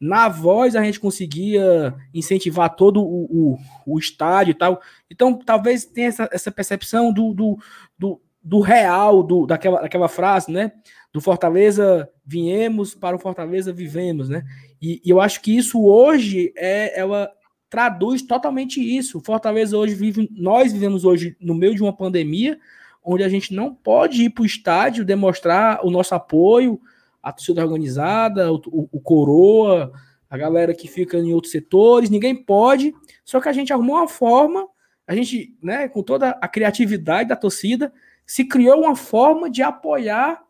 [0.00, 4.80] Na voz a gente conseguia incentivar todo o, o, o estádio e tal.
[5.10, 7.58] Então, talvez tenha essa, essa percepção do, do,
[7.98, 10.72] do, do real, do, daquela, daquela frase, né?
[11.12, 14.44] Do Fortaleza viemos, para o Fortaleza vivemos, né?
[14.80, 17.30] E, e eu acho que isso hoje é ela
[17.68, 19.20] traduz totalmente isso.
[19.20, 22.58] Fortaleza hoje vive, nós vivemos hoje no meio de uma pandemia,
[23.02, 26.80] onde a gente não pode ir para o estádio demonstrar o nosso apoio,
[27.26, 29.92] a torcida organizada, o, o, o, coroa,
[30.30, 32.94] a galera que fica em outros setores, ninguém pode.
[33.24, 34.64] Só que a gente arrumou uma forma,
[35.04, 37.92] a gente, né, com toda a criatividade da torcida,
[38.24, 40.40] se criou uma forma de apoiar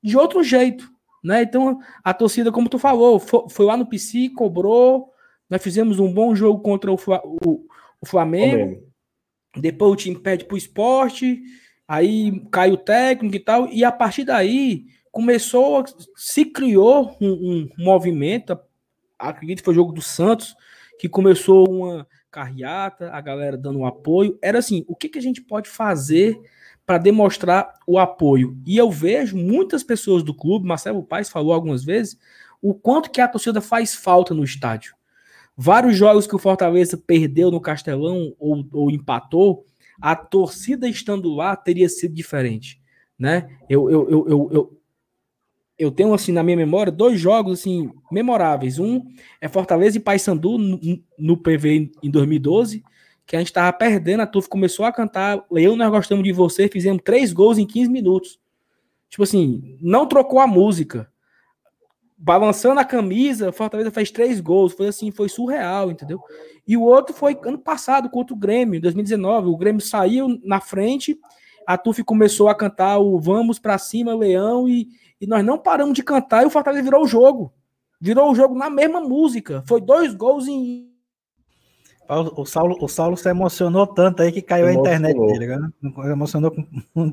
[0.00, 0.88] de outro jeito,
[1.24, 1.42] né?
[1.42, 5.10] Então a torcida, como tu falou, foi, foi lá no PC, cobrou,
[5.50, 6.96] nós fizemos um bom jogo contra o,
[7.44, 7.66] o,
[8.00, 8.80] o Flamengo.
[9.56, 11.42] Depois o time pede para o esporte,
[11.88, 15.84] aí cai o técnico e tal, e a partir daí começou,
[16.16, 18.58] se criou um, um movimento,
[19.18, 20.56] acredito que foi o jogo do Santos,
[20.98, 24.38] que começou uma carreata, a galera dando um apoio.
[24.42, 26.40] Era assim, o que, que a gente pode fazer
[26.86, 28.56] para demonstrar o apoio?
[28.66, 32.18] E eu vejo muitas pessoas do clube, Marcelo Paes falou algumas vezes,
[32.60, 34.94] o quanto que a torcida faz falta no estádio.
[35.54, 39.66] Vários jogos que o Fortaleza perdeu no Castelão ou, ou empatou,
[40.00, 42.80] a torcida estando lá teria sido diferente.
[43.18, 43.58] Né?
[43.68, 44.81] Eu, eu, eu, eu, eu
[45.82, 48.78] eu tenho assim na minha memória dois jogos assim memoráveis.
[48.78, 49.02] Um
[49.40, 50.78] é Fortaleza e Paysandu no,
[51.18, 52.84] no PV em 2012,
[53.26, 56.68] que a gente tava perdendo, a Tuf começou a cantar Eu Nós Gostamos de Você,
[56.68, 58.38] fizemos três gols em 15 minutos.
[59.08, 61.10] Tipo assim, não trocou a música.
[62.16, 64.74] Balançando a camisa, Fortaleza fez três gols.
[64.74, 66.20] Foi assim, foi surreal, entendeu?
[66.64, 69.48] E o outro foi ano passado contra o Grêmio, em 2019.
[69.48, 71.18] O Grêmio saiu na frente,
[71.66, 74.88] a Tuf começou a cantar o Vamos para cima, Leão, e,
[75.22, 77.54] e nós não paramos de cantar e o Fortaleza virou o jogo.
[78.00, 79.62] Virou o jogo na mesma música.
[79.68, 80.90] Foi dois gols em.
[82.08, 84.90] O Saulo, o Saulo se emocionou tanto aí que caiu emocionou.
[84.90, 85.72] a internet dele, né?
[86.10, 86.66] Emocionou com,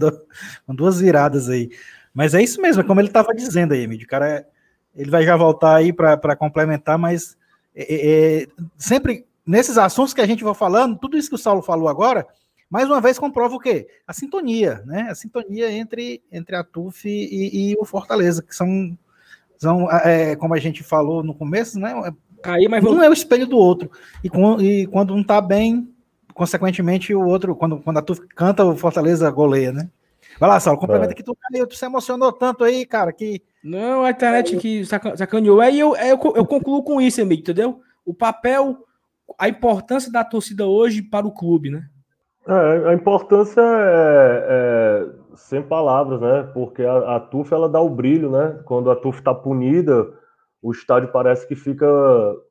[0.65, 1.69] com, duas viradas aí.
[2.11, 4.07] Mas é isso mesmo, é como ele estava dizendo aí, Emílio.
[4.07, 4.47] O cara, é,
[4.95, 7.37] ele vai já voltar aí para complementar, mas
[7.75, 11.37] é, é, é, sempre nesses assuntos que a gente vai falando, tudo isso que o
[11.39, 12.25] Saulo falou agora,
[12.69, 13.87] mais uma vez comprova o quê?
[14.05, 15.07] A sintonia, né?
[15.09, 18.97] A sintonia entre, entre a TUF e, e o Fortaleza, que são,
[19.57, 21.93] são é, como a gente falou no começo, né?
[22.43, 23.89] Aí, mas um é o espelho do outro.
[24.23, 25.91] E, com, e quando um tá bem,
[26.33, 29.89] consequentemente, o outro, quando, quando a TUF canta, o Fortaleza goleia, né?
[30.39, 31.15] Vai lá, Saulo, complementa é.
[31.15, 31.35] que tu,
[31.67, 33.41] tu se emocionou tanto aí, cara, que.
[33.63, 35.59] Não, a internet que sacaneou.
[35.59, 37.81] Aí eu, eu, eu concluo com isso, amigo, entendeu?
[38.05, 38.85] O papel,
[39.37, 41.89] a importância da torcida hoje para o clube, né?
[42.47, 46.49] É, a importância é, é, sem palavras, né?
[46.53, 48.59] Porque a, a TUF ela dá o brilho, né?
[48.65, 50.11] Quando a TUF está punida,
[50.61, 51.87] o estádio parece que fica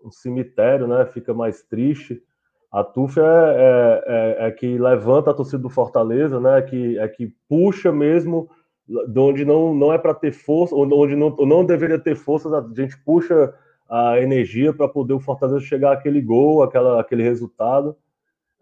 [0.05, 1.07] um cemitério, né?
[1.07, 2.23] Fica mais triste.
[2.71, 6.59] A TUF é, é, é, é que levanta a torcida do Fortaleza, né?
[6.59, 8.49] É que, é que puxa mesmo
[8.87, 12.75] de onde não, não é para ter força, onde não, não deveria ter força, a
[12.75, 13.55] gente puxa
[13.89, 17.97] a energia para poder o Fortaleza chegar àquele gol, aquela, aquele resultado.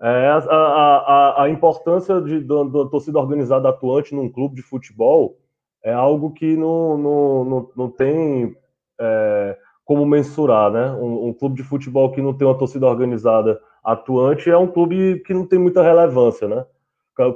[0.01, 5.39] É, a, a, a, importância de, da, da, torcida organizada atuante num clube de futebol
[5.83, 8.55] é algo que não, não, não, não tem
[9.01, 10.93] é, como mensurar, né?
[10.93, 15.23] Um, um, clube de futebol que não tem uma torcida organizada atuante é um clube
[15.25, 16.67] que não tem muita relevância, né?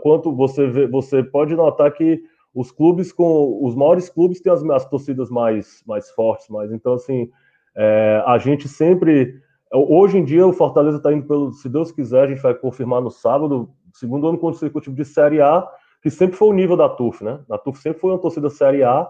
[0.03, 2.21] Quanto você vê, você pode notar que
[2.55, 6.95] os clubes com os maiores clubes têm as, as torcidas mais, mais fortes, mas então
[6.95, 7.31] assim
[7.75, 9.41] é, a gente sempre
[9.73, 13.01] Hoje em dia, o Fortaleza está indo pelo, se Deus quiser, a gente vai confirmar
[13.01, 15.67] no sábado, segundo ano consecutivo de Série A,
[16.03, 17.41] que sempre foi o nível da TUF, né?
[17.49, 19.09] A TUF sempre foi uma torcida Série A.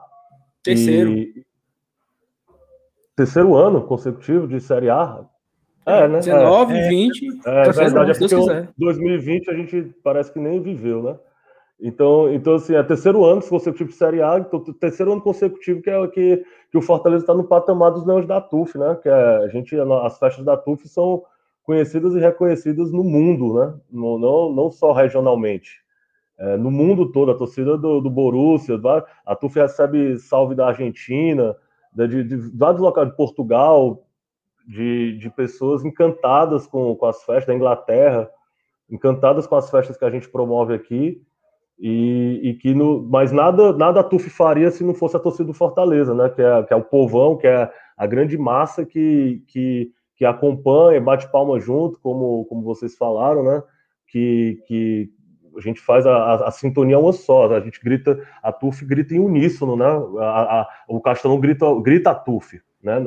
[0.63, 1.13] Terceiro.
[1.13, 1.47] E,
[3.17, 5.25] terceiro ano consecutivo de Série A.
[5.87, 6.19] É, né?
[6.19, 6.89] 19, é.
[6.89, 7.27] 20.
[7.47, 11.19] É, é verdade, é porque 2020 a gente parece que nem viveu, né?
[11.83, 15.89] Então, então assim, é terceiro ano consecutivo de Série A, então, terceiro ano consecutivo que
[15.89, 18.99] é que, que o Fortaleza está no patamar dos Leões da TUF, né?
[19.03, 21.23] Que é, a gente, as festas da TUF são
[21.63, 23.75] conhecidas e reconhecidas no mundo, né?
[23.91, 25.81] Não, não só regionalmente.
[26.39, 28.79] É, no mundo todo, a torcida do, do Borussia,
[29.25, 31.57] a TUF recebe salve da Argentina,
[31.95, 34.05] de, de, de vários locais de Portugal,
[34.67, 38.31] de, de pessoas encantadas com, com as festas da Inglaterra,
[38.91, 41.23] encantadas com as festas que a gente promove aqui.
[41.83, 45.45] E, e, que no, mas nada nada a TUF faria se não fosse a torcida
[45.45, 46.29] do Fortaleza, né?
[46.29, 51.01] Que é, que é o povão, que é a grande massa que, que, que acompanha,
[51.01, 53.63] bate palma junto, como, como vocês falaram, né?
[54.09, 55.11] Que, que
[55.57, 59.15] a gente faz a, a, a sintonia uma só, a gente grita, a TUF grita
[59.15, 59.87] em uníssono, né?
[60.21, 63.03] A, o Castelão grita, grita a TUF, né?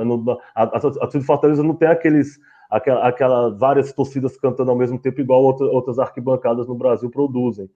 [0.56, 2.40] A, a, torcida do Fortaleza não tem aqueles
[2.72, 7.70] aquela, aquela, várias torcidas cantando ao mesmo tempo, igual outra, outras arquibancadas no Brasil produzem.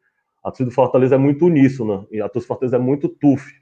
[0.47, 3.61] A torcida do Fortaleza é muito uníssona, e a torcida do Fortaleza é muito TUF.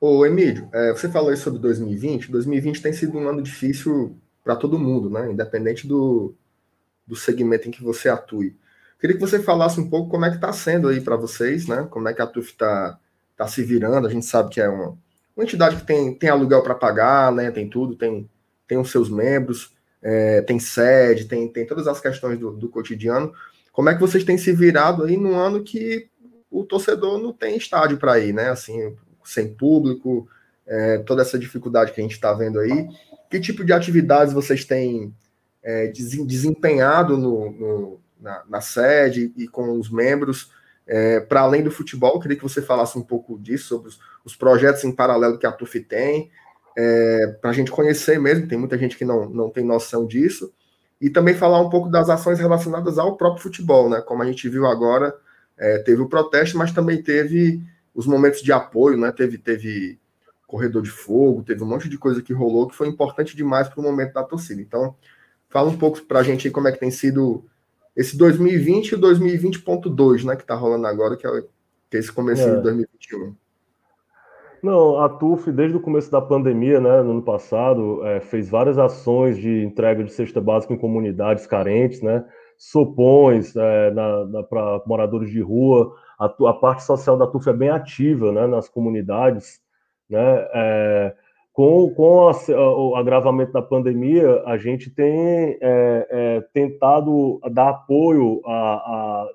[0.00, 2.30] Ô, Emílio, é, você falou aí sobre 2020.
[2.30, 5.28] 2020 tem sido um ano difícil para todo mundo, né?
[5.32, 6.34] Independente do,
[7.04, 8.56] do segmento em que você atue.
[9.00, 11.88] Queria que você falasse um pouco como é que está sendo aí para vocês, né?
[11.90, 12.96] Como é que a TUF está
[13.36, 14.06] tá se virando.
[14.06, 14.96] A gente sabe que é uma,
[15.36, 17.50] uma entidade que tem, tem aluguel para pagar, né?
[17.50, 18.30] Tem tudo, tem,
[18.68, 23.32] tem os seus membros, é, tem sede, tem, tem todas as questões do, do cotidiano.
[23.78, 26.08] Como é que vocês têm se virado aí num ano que
[26.50, 28.48] o torcedor não tem estádio para ir, né?
[28.50, 30.28] Assim, sem público,
[30.66, 32.88] é, toda essa dificuldade que a gente está vendo aí.
[33.30, 35.14] Que tipo de atividades vocês têm
[35.62, 40.50] é, desempenhado no, no, na, na, sede e com os membros,
[40.84, 42.18] é, para além do futebol?
[42.18, 45.52] Queria que você falasse um pouco disso, sobre os, os projetos em paralelo que a
[45.52, 46.32] TUF tem,
[46.76, 50.52] é, para a gente conhecer mesmo, tem muita gente que não, não tem noção disso,
[51.00, 54.00] e também falar um pouco das ações relacionadas ao próprio futebol, né?
[54.00, 55.14] Como a gente viu agora,
[55.56, 57.62] é, teve o protesto, mas também teve
[57.94, 59.12] os momentos de apoio, né?
[59.12, 59.98] Teve, teve
[60.46, 63.80] corredor de fogo, teve um monte de coisa que rolou que foi importante demais para
[63.80, 64.60] o momento da torcida.
[64.60, 64.96] Então,
[65.48, 67.44] fala um pouco para a gente aí como é que tem sido
[67.94, 70.36] esse 2020 e o 2020.2, né?
[70.36, 71.42] Que está rolando agora, que é,
[71.90, 72.56] que é esse começo é.
[72.56, 73.36] de 2021.
[74.62, 78.78] Não, a TUF, desde o começo da pandemia, né, no ano passado, é, fez várias
[78.78, 82.24] ações de entrega de cesta básica em comunidades carentes, né,
[82.56, 83.92] sopões é,
[84.50, 88.68] para moradores de rua, a, a, parte social da TUF é bem ativa né, nas
[88.68, 89.60] comunidades.
[90.10, 90.46] Né?
[90.52, 91.14] É,
[91.52, 92.32] com com a,
[92.76, 99.26] o agravamento da pandemia, a gente tem é, é, tentado dar apoio à,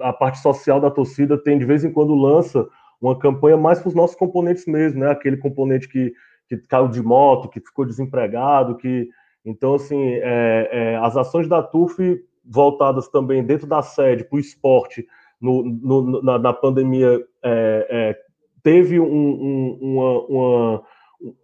[0.00, 2.66] à, à, parte social da torcida, tem de vez em quando lança
[3.00, 5.10] uma campanha mais para os nossos componentes mesmo, né?
[5.10, 6.12] aquele componente que,
[6.48, 9.08] que caiu de moto, que ficou desempregado, que
[9.44, 14.40] então assim é, é, as ações da TUF voltadas também dentro da sede para o
[14.40, 15.06] esporte
[15.40, 18.18] no, no, na, na, pandemia é, é,
[18.62, 20.82] teve um, um, uma, uma,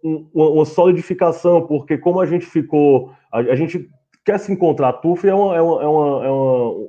[0.03, 3.89] uma, uma, solidificação, porque como a gente ficou, a, a gente
[4.23, 6.87] quer se encontrar, a TUF é uma, é uma, é uma, é uma,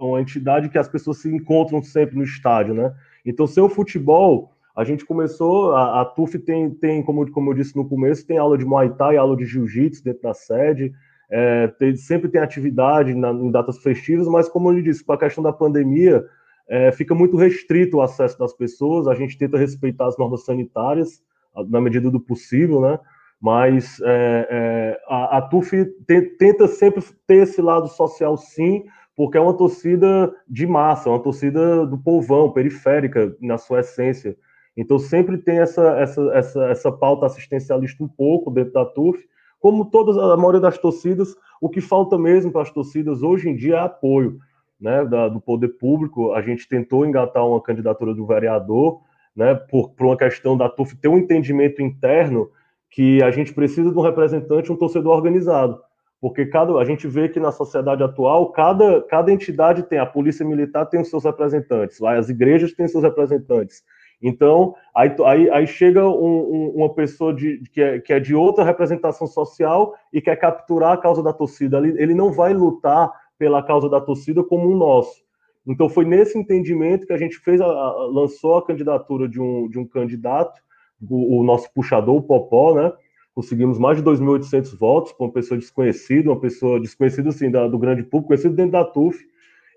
[0.00, 2.92] uma entidade que as pessoas se encontram sempre no estádio, né?
[3.24, 7.54] Então, sem o futebol, a gente começou, a, a TUF tem, tem como, como eu
[7.54, 10.92] disse no começo, tem aula de Muay Thai, aula de Jiu-Jitsu dentro da sede,
[11.30, 15.18] é, tem, sempre tem atividade na, em datas festivas, mas como eu disse, com a
[15.18, 16.24] questão da pandemia,
[16.68, 21.22] é, fica muito restrito o acesso das pessoas, a gente tenta respeitar as normas sanitárias
[21.68, 22.98] na medida do possível, né?
[23.40, 25.70] Mas é, é, a, a TUF
[26.06, 28.84] te, tenta sempre ter esse lado social, sim,
[29.16, 34.36] porque é uma torcida de massa, uma torcida do povão, periférica, na sua essência.
[34.76, 39.18] Então sempre tem essa, essa, essa, essa pauta assistencialista um pouco dentro da TUF,
[39.58, 43.56] como todas a maioria das torcidas, o que falta mesmo para as torcidas hoje em
[43.56, 44.38] dia é apoio
[44.80, 49.02] né, da, do poder público, a gente tentou engatar uma candidatura do vereador,
[49.36, 52.48] né, por, por uma questão da TUF ter um entendimento interno
[52.90, 55.78] que a gente precisa de um representante, um torcedor organizado.
[56.20, 60.44] Porque cada, a gente vê que na sociedade atual, cada, cada entidade tem, a polícia
[60.44, 63.82] militar tem os seus representantes, as igrejas têm seus representantes.
[64.22, 68.34] Então, aí, aí, aí chega um, um, uma pessoa de, que, é, que é de
[68.34, 71.78] outra representação social e quer capturar a causa da torcida.
[71.78, 75.22] Ele, ele não vai lutar pela causa da torcida como um nosso.
[75.66, 79.68] Então foi nesse entendimento que a gente fez a, a, lançou a candidatura de um,
[79.68, 80.60] de um candidato,
[81.00, 82.92] o, o nosso puxador, o Popó, né?
[83.40, 87.78] Conseguimos mais de 2.800 votos para uma pessoa desconhecida, uma pessoa desconhecida assim da, do
[87.78, 89.18] grande público, conhecido dentro da TUF,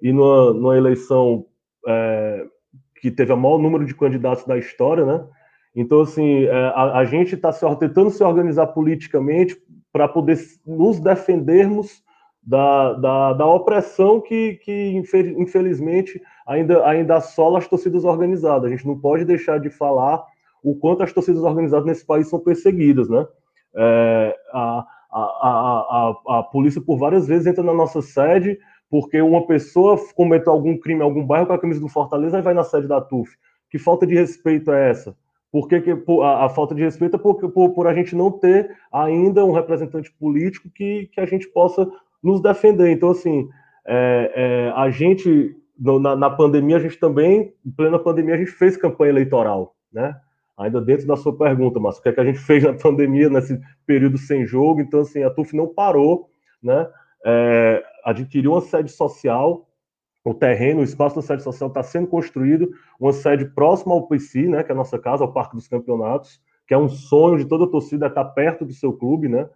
[0.02, 1.46] e numa, numa eleição
[1.88, 2.46] é,
[3.00, 5.26] que teve o maior número de candidatos da história, né?
[5.74, 9.58] Então, assim, é, a, a gente está tentando se organizar politicamente
[9.94, 10.38] para poder
[10.68, 12.04] nos defendermos
[12.46, 14.92] da, da, da opressão que, que,
[15.38, 18.66] infelizmente, ainda, ainda assola as torcidas organizadas.
[18.66, 20.22] A gente não pode deixar de falar
[20.62, 23.26] o quanto as torcidas organizadas nesse país são perseguidas, né?
[23.76, 28.58] É, a, a, a, a, polícia, por várias vezes, entra na nossa sede
[28.90, 32.44] porque uma pessoa cometeu algum crime em algum bairro com a camisa do Fortaleza e
[32.44, 33.36] vai na sede da TUF.
[33.72, 35.16] Que falta de respeito é essa?
[35.52, 35.84] Por que,
[36.24, 40.12] a, falta de respeito é por, por, por, a gente não ter ainda um representante
[40.12, 41.90] político que, que a gente possa
[42.24, 42.92] nos defender.
[42.92, 43.50] Então, assim,
[43.86, 48.52] é, é, a gente, na, na, pandemia, a gente também, em plena pandemia, a gente
[48.52, 50.16] fez campanha eleitoral, né?
[50.58, 53.30] Ainda dentro da sua pergunta, mas o que, é que a gente fez na pandemia,
[53.30, 54.82] nesse período sem jogo?
[54.82, 56.30] Então, assim, a TUF não parou,
[56.62, 56.88] né?
[57.26, 59.68] É, adquiriu uma sede social,
[60.24, 64.48] o terreno, o espaço da sede social está sendo construído, uma sede próxima ao PC,
[64.48, 67.46] né, que é a nossa casa, ao Parque dos Campeonatos, que é um sonho de
[67.46, 69.50] toda a torcida estar perto do seu clube, né,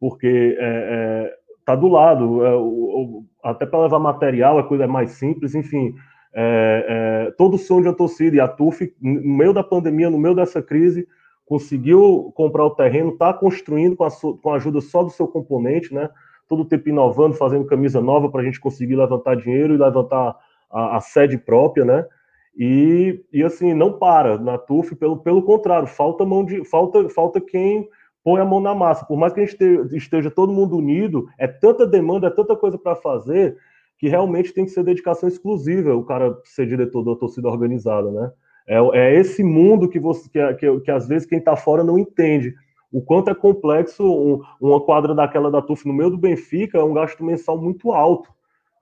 [0.00, 4.86] porque é, é, tá do lado, é, o, até para levar material, a coisa é
[4.86, 5.94] mais simples, enfim,
[6.34, 10.10] é, é, todo o sonho de uma torcida, e a TUF, no meio da pandemia,
[10.10, 11.06] no meio dessa crise,
[11.46, 15.94] conseguiu comprar o terreno, está construindo com a, com a ajuda só do seu componente,
[15.94, 16.08] né,
[16.48, 20.36] todo tempo inovando, fazendo camisa nova para a gente conseguir levantar dinheiro e levantar
[20.70, 22.04] a, a, sede própria, né?
[22.56, 26.64] E, e assim, não para na TUF, pelo, pelo contrário, falta mão de.
[26.64, 27.88] Falta, falta quem
[28.22, 29.04] põe a mão na massa.
[29.04, 32.54] Por mais que a gente esteja, esteja todo mundo unido, é tanta demanda, é tanta
[32.54, 33.56] coisa para fazer,
[34.04, 38.30] que realmente tem que ser dedicação exclusiva o cara ser diretor da torcida organizada, né?
[38.66, 41.98] É, é esse mundo que, você, que, que, que às vezes quem está fora não
[41.98, 42.54] entende
[42.92, 46.84] o quanto é complexo um, uma quadra daquela da TUF no meio do Benfica é
[46.84, 48.28] um gasto mensal muito alto,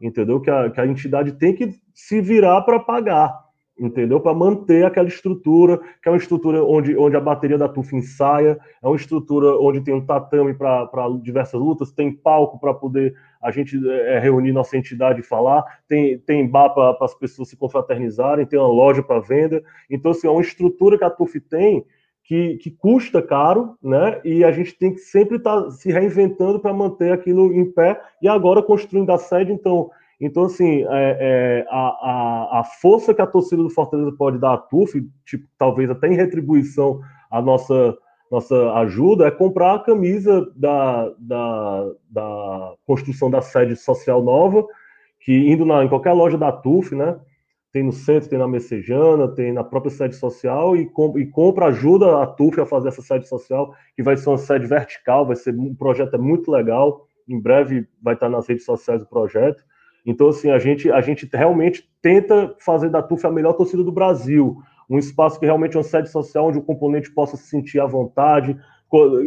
[0.01, 0.41] entendeu?
[0.41, 3.33] Que a, que a entidade tem que se virar para pagar,
[3.79, 4.21] entendeu?
[4.21, 8.59] Para manter aquela estrutura, que é uma estrutura onde, onde a bateria da TUF ensaia,
[8.83, 10.89] é uma estrutura onde tem um tatame para
[11.23, 16.19] diversas lutas, tem palco para poder a gente é, reunir nossa entidade e falar, tem,
[16.19, 19.63] tem bar para as pessoas se confraternizarem, tem uma loja para venda.
[19.91, 21.85] Então, assim, é uma estrutura que a TUF tem
[22.25, 24.21] que, que custa caro, né?
[24.25, 28.01] E a gente tem que sempre estar tá se reinventando para manter aquilo em pé
[28.23, 29.53] e agora construindo a sede.
[29.53, 29.91] Então,
[30.25, 34.55] então assim, é, é, a, a, a, força que a torcida do Fortaleza pode dar
[34.55, 37.01] à TUF, tipo, talvez até em retribuição
[37.31, 37.97] à nossa,
[38.31, 44.65] nossa ajuda, é comprar a camisa da, da, da construção da sede social nova,
[45.21, 47.19] que indo na, em qualquer loja da TUF, né?
[47.73, 50.83] tem no centro, tem na Messejana, tem na própria sede social e,
[51.17, 54.67] e compra, ajuda a TUF a fazer essa sede social, que vai ser uma sede
[54.67, 59.03] vertical, vai ser um projeto é muito legal, em breve vai estar nas redes sociais
[59.03, 59.65] o projeto.
[60.05, 63.93] Então, assim, a gente, a gente realmente tenta fazer da TUF a melhor torcida do
[63.93, 64.57] Brasil,
[64.91, 67.87] um espaço que realmente é uma sede social onde o componente possa se sentir à
[67.87, 68.59] vontade,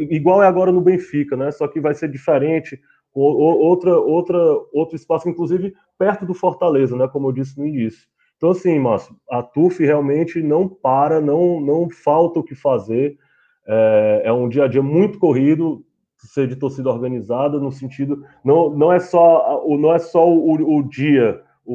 [0.10, 1.52] igual é agora no Benfica, né?
[1.52, 2.80] Só que vai ser diferente,
[3.14, 4.38] outra, outra,
[4.74, 7.08] outro espaço, inclusive perto do Fortaleza, né?
[7.08, 8.08] Como eu disse no início.
[8.38, 13.18] Então, assim, Márcio, a TUF realmente não para, não, não falta o que fazer.
[13.66, 15.85] É, é um dia a dia muito corrido,
[16.26, 18.24] ser de torcida organizada, no sentido.
[18.44, 21.74] Não, não é só, não é só o, o dia, o,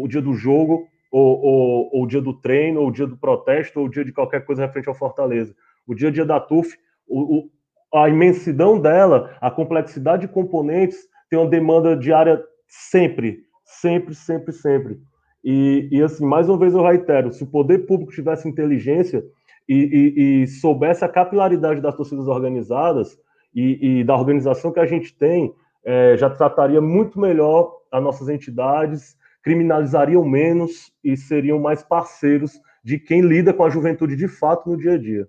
[0.00, 3.06] o, o, dia do jogo, ou, ou, ou, o dia do treino, ou o dia
[3.06, 5.54] do protesto, ou o dia de qualquer coisa referente ao Fortaleza.
[5.86, 6.76] O dia a dia da TUF,
[7.08, 7.48] o,
[7.94, 10.98] a imensidão dela, a complexidade de componentes,
[11.30, 14.98] tem uma demanda diária sempre, sempre, sempre, sempre.
[15.44, 19.24] E, e, assim, mais uma vez eu reitero: se o poder público tivesse inteligência
[19.68, 23.16] e, e, e soubesse a capilaridade das torcidas organizadas
[23.54, 25.52] e, da organização que a gente tem,
[25.84, 32.98] é, já trataria muito melhor as nossas entidades, criminalizariam menos e seriam mais parceiros de
[32.98, 35.28] quem lida com a juventude de fato no dia a dia.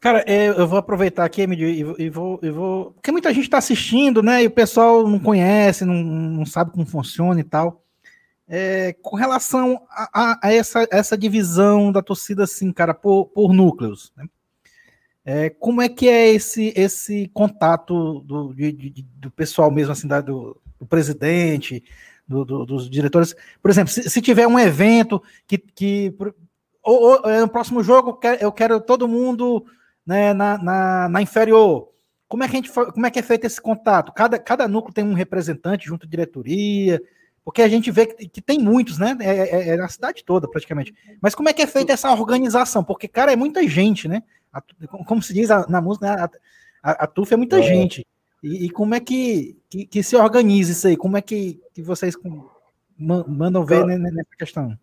[0.00, 2.90] Cara, é, eu vou aproveitar aqui, Emílio, e vou, e vou.
[2.90, 4.42] Porque muita gente está assistindo, né?
[4.42, 7.84] E o pessoal não conhece, não, não sabe como funciona e tal.
[8.48, 14.12] É, com relação a, a, essa, essa divisão da torcida, assim, cara, por, por núcleos,
[14.16, 14.26] né?
[15.24, 20.08] É, como é que é esse, esse contato do, de, de, do pessoal mesmo, assim,
[20.08, 21.84] da, do, do presidente,
[22.26, 23.34] do, do, dos diretores?
[23.62, 26.14] Por exemplo, se, se, tiver um evento que, que
[26.82, 29.64] ou, ou, é, no próximo jogo eu quero, todo mundo
[30.04, 31.88] né, na, na, na, inferior.
[32.28, 34.12] Como é que a gente como é que é feito esse contato?
[34.12, 37.00] Cada, cada núcleo tem um representante junto à diretoria.
[37.44, 39.16] Porque a gente vê que, que tem muitos, né?
[39.20, 40.94] É, é, é, na cidade toda, praticamente.
[41.20, 42.84] Mas como é que é feita essa organização?
[42.84, 44.22] Porque, cara, é muita gente, né?
[44.52, 44.62] A,
[45.06, 46.22] como se diz a, na música, né?
[46.22, 46.30] a,
[46.90, 47.62] a, a TUF é muita é.
[47.62, 48.06] gente.
[48.42, 50.96] E, e, como é que, que, que, se organiza isso aí?
[50.96, 52.14] Como é que, que vocês
[52.98, 54.76] mandam ver nessa questão?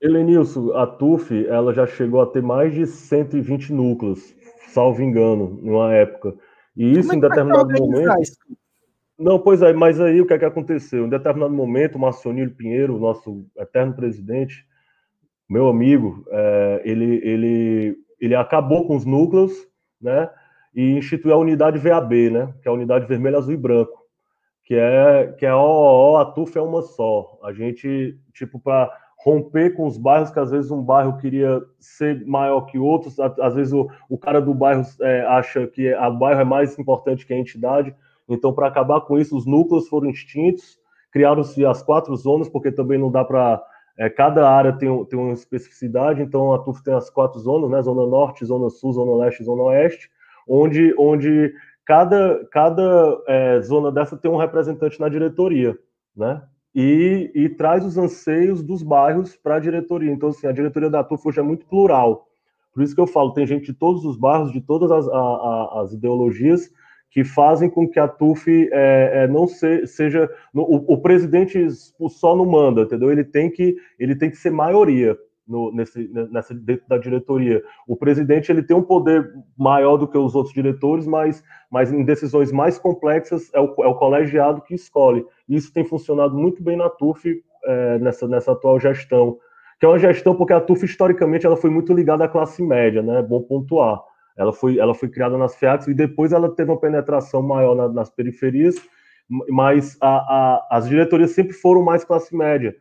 [0.00, 4.34] Helenilson, a TUF ela já chegou a ter mais de 120 núcleos,
[4.68, 6.34] salvo engano, numa época.
[6.76, 8.20] E isso Como em determinado momento.
[8.20, 8.36] Isso?
[9.18, 11.06] Não, pois é, mas aí o que é que aconteceu?
[11.06, 14.66] Em determinado momento, o Marcionílio Pinheiro, nosso eterno presidente,
[15.48, 19.52] meu amigo, é, ele, ele, ele acabou com os núcleos,
[20.00, 20.28] né?
[20.74, 22.52] E instituiu a unidade VAB, né?
[22.60, 24.02] Que é a unidade vermelho, azul e branco,
[24.64, 27.38] que é que é ó, a TUF é uma só.
[27.44, 32.26] A gente, tipo, para romper com os bairros, que às vezes um bairro queria ser
[32.26, 36.40] maior que outros, às vezes o, o cara do bairro é, acha que o bairro
[36.40, 37.94] é mais importante que a entidade.
[38.28, 40.78] Então, para acabar com isso, os núcleos foram extintos,
[41.12, 43.62] criaram-se as quatro zonas, porque também não dá para.
[43.96, 47.80] É, cada área tem, tem uma especificidade, então a TUF tem as quatro zonas, né?
[47.80, 50.10] Zona Norte, Zona Sul, Zona Leste Zona Oeste,
[50.48, 51.54] onde, onde
[51.86, 55.78] cada, cada é, zona dessa tem um representante na diretoria,
[56.16, 56.42] né?
[56.74, 60.10] e, e traz os anseios dos bairros para a diretoria.
[60.10, 62.26] Então, assim, a diretoria da TUF hoje é muito plural.
[62.72, 65.16] Por isso que eu falo, tem gente de todos os bairros, de todas as, a,
[65.16, 66.68] a, as ideologias,
[67.14, 70.28] que fazem com que a TUF é, é, não se, seja.
[70.52, 71.64] O, o, presidente
[72.08, 73.12] só não manda, entendeu?
[73.12, 77.62] Ele tem que, ele tem que ser maioria no, nesse, nessa, dentro da diretoria.
[77.86, 81.40] O presidente ele tem um poder maior do que os outros diretores, mas,
[81.70, 85.24] mas em decisões mais complexas é o, é o colegiado que escolhe.
[85.48, 89.38] Isso tem funcionado muito bem na TUF é, nessa, nessa atual gestão,
[89.78, 93.02] que é uma gestão porque a TUF historicamente ela foi muito ligada à classe média,
[93.02, 93.20] né?
[93.20, 94.02] É bom pontuar.
[94.36, 97.88] Ela foi, ela foi criada nas FIACs e depois ela teve uma penetração maior na,
[97.88, 98.74] nas periferias,
[99.48, 102.74] mas a, a, as diretorias sempre foram mais classe média.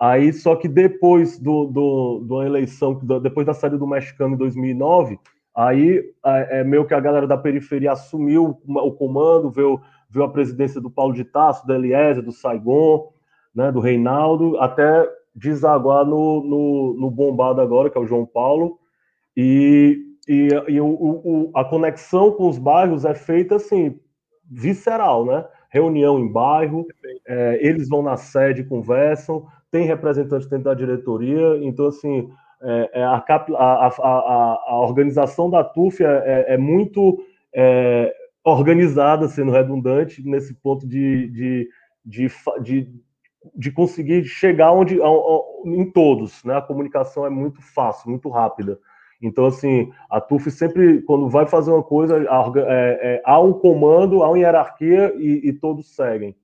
[0.00, 5.18] Aí, só que depois do, do, do eleição, depois da saída do mexicano em 2009,
[5.54, 9.80] aí é, é meio que a galera da periferia assumiu o comando, veio,
[10.10, 13.12] veio a presidência do Paulo de Tasso, do Eliezer, do Saigon,
[13.54, 18.78] né, do Reinaldo, até desaguar no, no, no, bombado agora, que é o João Paulo,
[19.36, 23.98] e, e, e o, o, a conexão com os bairros é feita assim,
[24.44, 25.44] visceral, né?
[25.70, 26.86] Reunião em bairro,
[27.26, 32.30] é, eles vão na sede, conversam, tem representantes dentro da diretoria, então, assim,
[32.62, 37.18] é, é a, a, a, a, organização da TUF é, é, é muito
[37.54, 38.12] é,
[38.44, 41.68] organizada, sendo redundante, nesse ponto de, de,
[42.04, 42.28] de,
[42.62, 42.92] de,
[43.54, 44.98] de conseguir chegar onde,
[45.64, 46.56] em todos, né?
[46.56, 48.78] A comunicação é muito fácil, muito rápida.
[49.20, 54.22] Então, assim, a TUF sempre, quando vai fazer uma coisa, é, é, há um comando,
[54.22, 56.36] há uma hierarquia e, e todos seguem.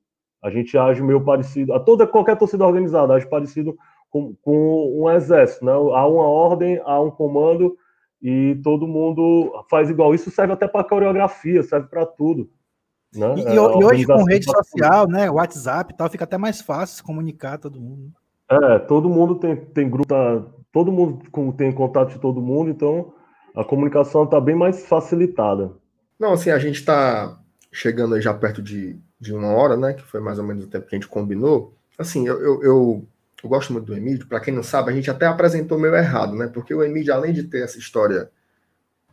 [0.42, 3.76] A gente age meio parecido, a toda qualquer torcida organizada age parecido
[4.10, 5.72] com, com um exército, né?
[5.72, 7.76] Há uma ordem, há um comando
[8.20, 10.14] e todo mundo faz igual.
[10.14, 12.50] Isso serve até para coreografia, serve para tudo.
[13.14, 13.34] Né?
[13.38, 16.96] E, é, e hoje com rede social, né, WhatsApp e tal, fica até mais fácil
[16.96, 18.12] se comunicar todo mundo.
[18.50, 20.42] É, todo mundo tem, tem grupo, tá,
[20.74, 21.22] todo mundo
[21.56, 23.14] tem contato de todo mundo, então
[23.56, 25.72] a comunicação está bem mais facilitada.
[26.20, 27.40] Não, assim, a gente está
[27.72, 29.94] chegando já perto de de uma hora, né?
[29.94, 31.74] Que foi mais ou menos o tempo que a gente combinou.
[31.98, 33.08] Assim, eu, eu, eu,
[33.42, 34.26] eu gosto muito do Emílio.
[34.26, 36.46] Para quem não sabe, a gente até apresentou meio errado, né?
[36.46, 38.30] Porque o Emílio, além de ter essa história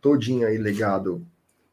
[0.02, 1.26] todinha aí ligado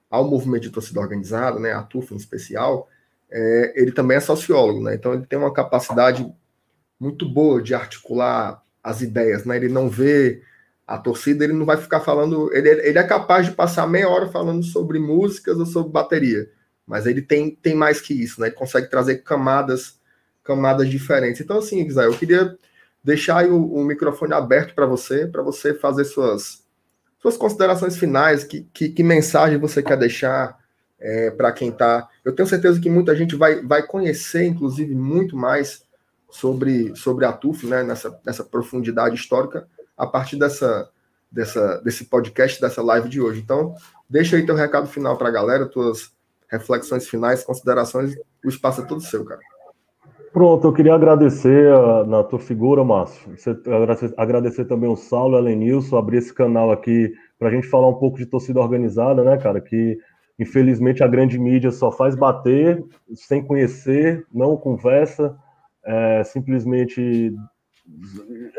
[0.09, 1.73] ao movimento de torcida organizada, né?
[1.73, 2.89] A TUF em especial,
[3.31, 4.95] é, ele também é sociólogo, né?
[4.95, 6.27] Então ele tem uma capacidade
[7.01, 9.57] muito boa de articular as ideias, né?
[9.57, 10.43] Ele não vê
[10.87, 12.51] a torcida, ele não vai ficar falando.
[12.53, 16.49] Ele, ele é capaz de passar meia hora falando sobre músicas ou sobre bateria
[16.89, 18.47] mas ele tem, tem mais que isso, né?
[18.47, 19.99] Ele consegue trazer camadas
[20.43, 21.43] camadas diferentes.
[21.43, 22.57] Então, assim, Guizé, eu queria
[23.05, 26.65] deixar o, o, microfone aberto para você, para você fazer suas,
[27.21, 30.59] suas considerações finais, que, que, que mensagem você quer deixar
[30.99, 32.09] é, para quem está.
[32.25, 35.83] Eu tenho certeza que muita gente vai, vai conhecer, inclusive, muito mais
[36.31, 39.67] sobre, sobre a TUF, né, nessa, nessa profundidade histórica,
[39.97, 40.89] a partir dessa,
[41.31, 43.41] dessa, desse podcast, dessa live de hoje.
[43.41, 43.75] Então,
[44.09, 46.13] deixa aí teu recado final para a galera, tuas
[46.51, 48.15] reflexões finais, considerações,
[48.45, 49.41] o espaço é todo seu, cara.
[50.33, 53.35] Pronto, eu queria agradecer a, na tua figura, Márcio.
[53.67, 57.89] Agradecer, agradecer também o Saulo a Lenilson, abrir esse canal aqui para a gente falar
[57.89, 59.61] um pouco de torcida organizada, né, cara?
[59.61, 59.99] Que
[60.39, 65.37] infelizmente a grande mídia só faz bater sem conhecer, não conversa,
[65.89, 67.33] é, simplesmente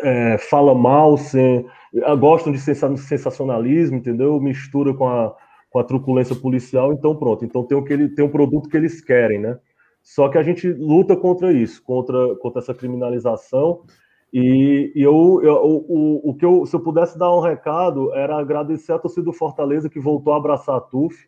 [0.04, 1.66] é, fala mal, sem,
[2.20, 4.40] gostam de sensacionalismo, entendeu?
[4.42, 5.36] Mistura com a
[5.70, 7.46] com a truculência policial, então pronto.
[7.46, 9.58] Então tem, o que ele, tem um produto que eles querem, né?
[10.02, 13.82] Só que a gente luta contra isso, contra, contra essa criminalização.
[14.34, 18.38] E, e eu, eu, o, o que eu, se eu pudesse dar um recado, era
[18.38, 21.28] agradecer a torcida do Fortaleza que voltou a abraçar a TUF.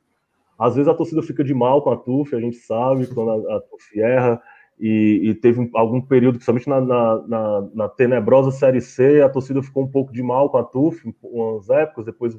[0.57, 3.57] Às vezes a torcida fica de mal com a TUF, a gente sabe, quando a,
[3.57, 4.41] a TUF erra.
[4.81, 9.61] E, e teve algum período, principalmente na, na, na, na, tenebrosa Série C, a torcida
[9.61, 12.35] ficou um pouco de mal com a TUF, umas épocas, depois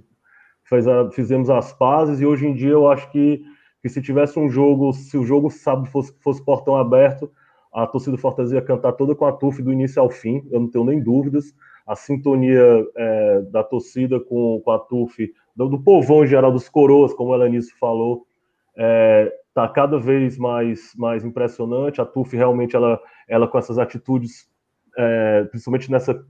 [0.88, 3.44] a, fizemos as pazes, e hoje em dia eu acho que,
[3.80, 7.30] que se tivesse um jogo, se o jogo sábado fosse, fosse portão aberto,
[7.72, 10.58] a torcida do Fortaleza ia cantar toda com a TUF do início ao fim, eu
[10.58, 11.54] não tenho nem dúvidas,
[11.86, 16.68] a sintonia é, da torcida com, com a TUF, do, do povão em geral, dos
[16.68, 18.26] coroas, como o Elenice falou,
[18.76, 22.00] é, está cada vez mais, mais impressionante.
[22.00, 22.98] A TUF realmente, ela,
[23.28, 24.48] ela com essas atitudes,
[24.96, 26.24] é, principalmente nessa,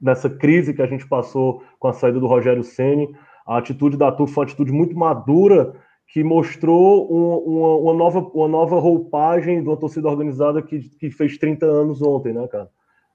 [0.00, 3.08] nessa crise que a gente passou com a saída do Rogério Ceni,
[3.46, 5.74] a atitude da TUF foi uma atitude muito madura
[6.08, 11.10] que mostrou um, uma, uma, nova, uma nova roupagem de uma torcida organizada que, que
[11.10, 12.68] fez 30 anos ontem, né, cara?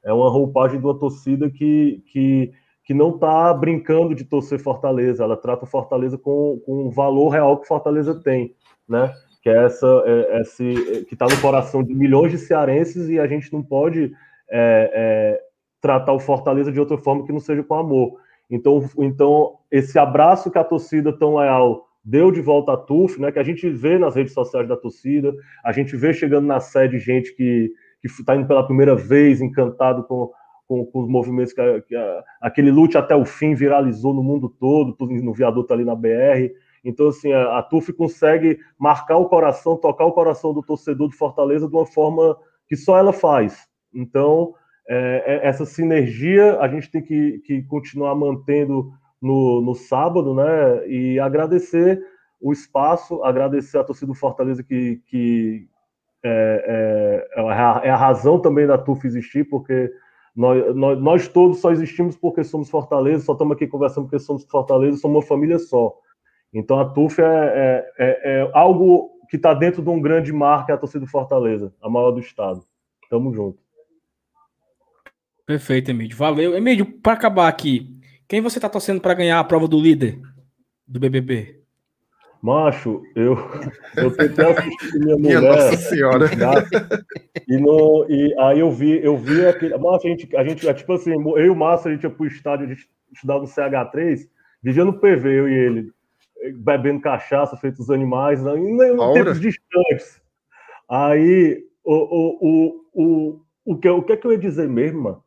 [0.03, 2.51] É uma roupagem de uma torcida que, que,
[2.85, 7.59] que não está brincando de torcer Fortaleza, ela trata Fortaleza com, com o valor real
[7.59, 8.55] que Fortaleza tem,
[8.87, 9.13] né?
[9.41, 13.25] Que é essa, é, esse, que está no coração de milhões de cearenses e a
[13.25, 14.11] gente não pode
[14.49, 15.41] é, é,
[15.81, 18.19] tratar o Fortaleza de outra forma que não seja com amor.
[18.49, 23.31] Então, então esse abraço que a torcida tão leal deu de volta a TUF, né,
[23.31, 25.33] que a gente vê nas redes sociais da torcida,
[25.63, 27.71] a gente vê chegando na sede gente que
[28.03, 30.31] está indo pela primeira vez, encantado com,
[30.67, 34.49] com, com os movimentos que, que a, aquele lute até o fim viralizou no mundo
[34.49, 36.51] todo, no viaduto ali na BR.
[36.83, 41.15] Então, assim, a, a TUF consegue marcar o coração, tocar o coração do torcedor de
[41.15, 43.67] Fortaleza de uma forma que só ela faz.
[43.93, 44.53] Então,
[44.87, 50.87] é, é, essa sinergia a gente tem que, que continuar mantendo no, no, sábado, né?
[50.87, 52.01] E agradecer
[52.41, 55.67] o espaço, agradecer a torcida do Fortaleza que, que
[56.23, 59.91] é, é, é, a, é a razão também da TUF existir, porque
[60.35, 64.43] nós, nós, nós, todos só existimos porque somos Fortaleza, só estamos aqui conversando porque somos
[64.45, 65.93] Fortaleza, somos uma família só.
[66.53, 70.65] Então a TUF é, é, é, é algo que está dentro de um grande mar
[70.65, 72.63] que é a torcida do Fortaleza, a maior do estado.
[73.09, 73.57] Tamo junto.
[75.45, 76.15] Perfeito, Emílio.
[76.15, 76.55] Valeu.
[76.55, 77.97] Emílio, para acabar aqui,
[78.27, 80.19] quem você está torcendo para ganhar a prova do líder
[80.85, 81.61] do BBB?
[82.41, 83.37] Macho, eu,
[83.95, 85.39] eu tentei assistir minha mulher.
[85.39, 86.25] Minha Nossa Senhora.
[87.47, 89.77] E, no, e aí eu vi, eu vi aquele.
[89.77, 92.09] Macho, a gente, a gente, é tipo assim, eu e o Márcio, a gente ia
[92.09, 94.27] pro estádio, a gente estudava no CH3,
[94.61, 95.93] vivia no PV, eu e ele
[96.55, 100.21] bebendo cachaça, feito os animais, não, em tempos distantes.
[100.89, 105.01] Aí, o, o, o, o, o, que, o que é que eu ia dizer mesmo,
[105.01, 105.23] mano?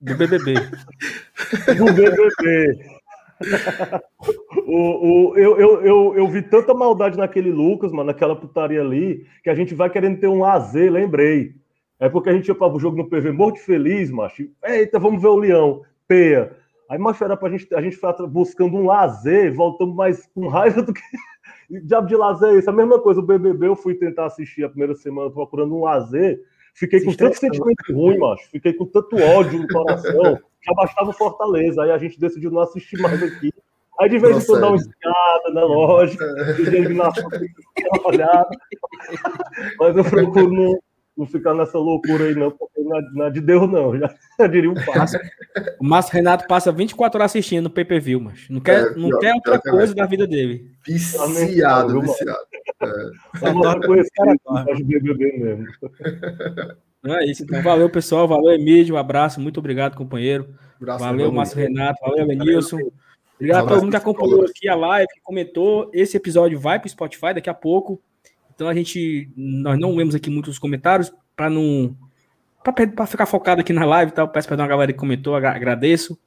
[0.00, 0.54] Do BBB.
[1.78, 2.94] Do BBB.
[4.66, 9.26] o, o, eu, eu, eu, eu vi tanta maldade naquele Lucas, mano, naquela putaria ali,
[9.42, 11.54] que a gente vai querendo ter um AZ, lembrei.
[11.98, 14.48] É porque a gente ia para o jogo no PV morto feliz, macho.
[14.62, 15.82] Eita, vamos ver o Leão.
[16.06, 16.54] Peia.
[16.90, 20.82] Aí, macho, era pra gente, a gente ficar buscando um lazer, voltando mais com raiva
[20.82, 21.00] do que.
[21.84, 22.68] Diabo de lazer é isso.
[22.68, 26.40] A mesma coisa, o BBB, eu fui tentar assistir a primeira semana procurando um lazer.
[26.74, 28.50] Fiquei com tanto sentimento ruim, macho.
[28.50, 30.38] Fiquei com tanto ódio no coração.
[30.64, 31.82] Já bastava Fortaleza.
[31.82, 33.50] Aí a gente decidiu não assistir mais aqui.
[34.00, 36.18] Aí de vez em quando dá uma escada na loja,
[36.56, 38.50] de vez em quando olhada.
[39.78, 40.78] Mas eu procuro não,
[41.16, 43.96] não ficar nessa loucura aí, não, porque não é, não é de Deus, não.
[43.96, 45.16] Já, já diria um passo.
[45.78, 49.20] O Márcio Renato passa 24 horas assistindo no PPV, mas não quer, é, não pior,
[49.20, 49.96] quer outra coisa é.
[49.96, 50.72] da vida dele.
[50.84, 52.40] Viciado, viciado.
[52.82, 53.38] É.
[53.38, 54.34] Só não esse cara
[54.74, 55.66] de BBB mesmo.
[57.02, 57.62] Não é isso, então.
[57.62, 58.26] Valeu, pessoal.
[58.26, 58.94] Valeu, Emílio.
[58.94, 59.38] Um abraço.
[59.38, 60.54] Muito obrigado, companheiro.
[60.80, 62.00] Abraço, valeu, Márcio Renato.
[62.00, 62.78] Valeu, Lenilson.
[63.36, 65.90] Obrigado a todo mundo que acompanhou aqui a live, que comentou.
[65.92, 68.00] Esse episódio vai para o Spotify daqui a pouco.
[68.54, 71.94] Então a gente, nós não lemos aqui muitos comentários para não,
[72.72, 74.28] para ficar focado aqui na live, tal.
[74.28, 76.18] Peço perdão a galera que comentou, agradeço.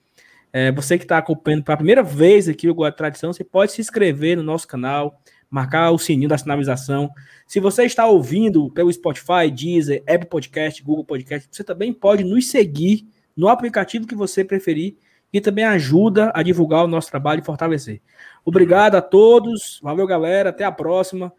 [0.53, 3.81] É, você que está acompanhando pela primeira vez aqui o Goa Tradição, você pode se
[3.81, 5.19] inscrever no nosso canal,
[5.49, 7.09] marcar o sininho da sinalização.
[7.45, 12.49] Se você está ouvindo pelo Spotify, Deezer, Apple Podcast, Google Podcast, você também pode nos
[12.49, 14.95] seguir no aplicativo que você preferir
[15.31, 18.01] e também ajuda a divulgar o nosso trabalho e fortalecer.
[18.45, 21.33] Obrigado a todos, valeu galera, até a próxima.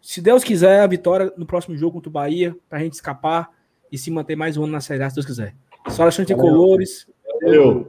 [0.00, 3.50] Se Deus quiser, a vitória no próximo jogo contra o Bahia, para a gente escapar
[3.96, 5.54] e se manter mais um ano na Série A, se Deus quiser.
[5.88, 7.06] Só Alexandre de Colores.
[7.42, 7.88] Valeu.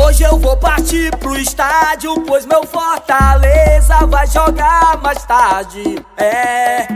[0.00, 6.02] Hoje eu vou partir pro estádio, pois meu Fortaleza vai jogar mais tarde.
[6.16, 6.86] É,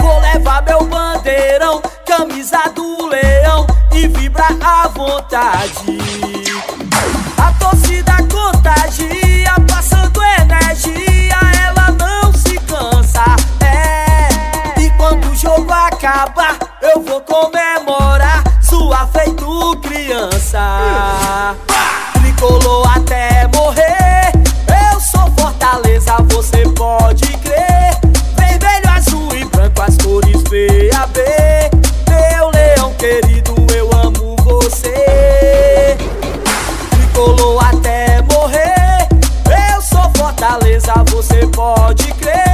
[0.00, 5.98] vou levar meu bandeirão, camisa do leão e vibrar à vontade.
[7.36, 9.29] A torcida contagia,
[16.00, 21.54] acabar, eu vou comemorar sua feito criança.
[22.14, 24.32] Tricolor até morrer,
[24.92, 27.98] eu sou Fortaleza, você pode crer.
[28.34, 31.18] Vermelho, azul e branco, as cores VAB.
[32.08, 35.98] Meu leão querido, eu amo você.
[36.90, 39.06] Tricolor até morrer,
[39.74, 42.49] eu sou Fortaleza, você pode crer.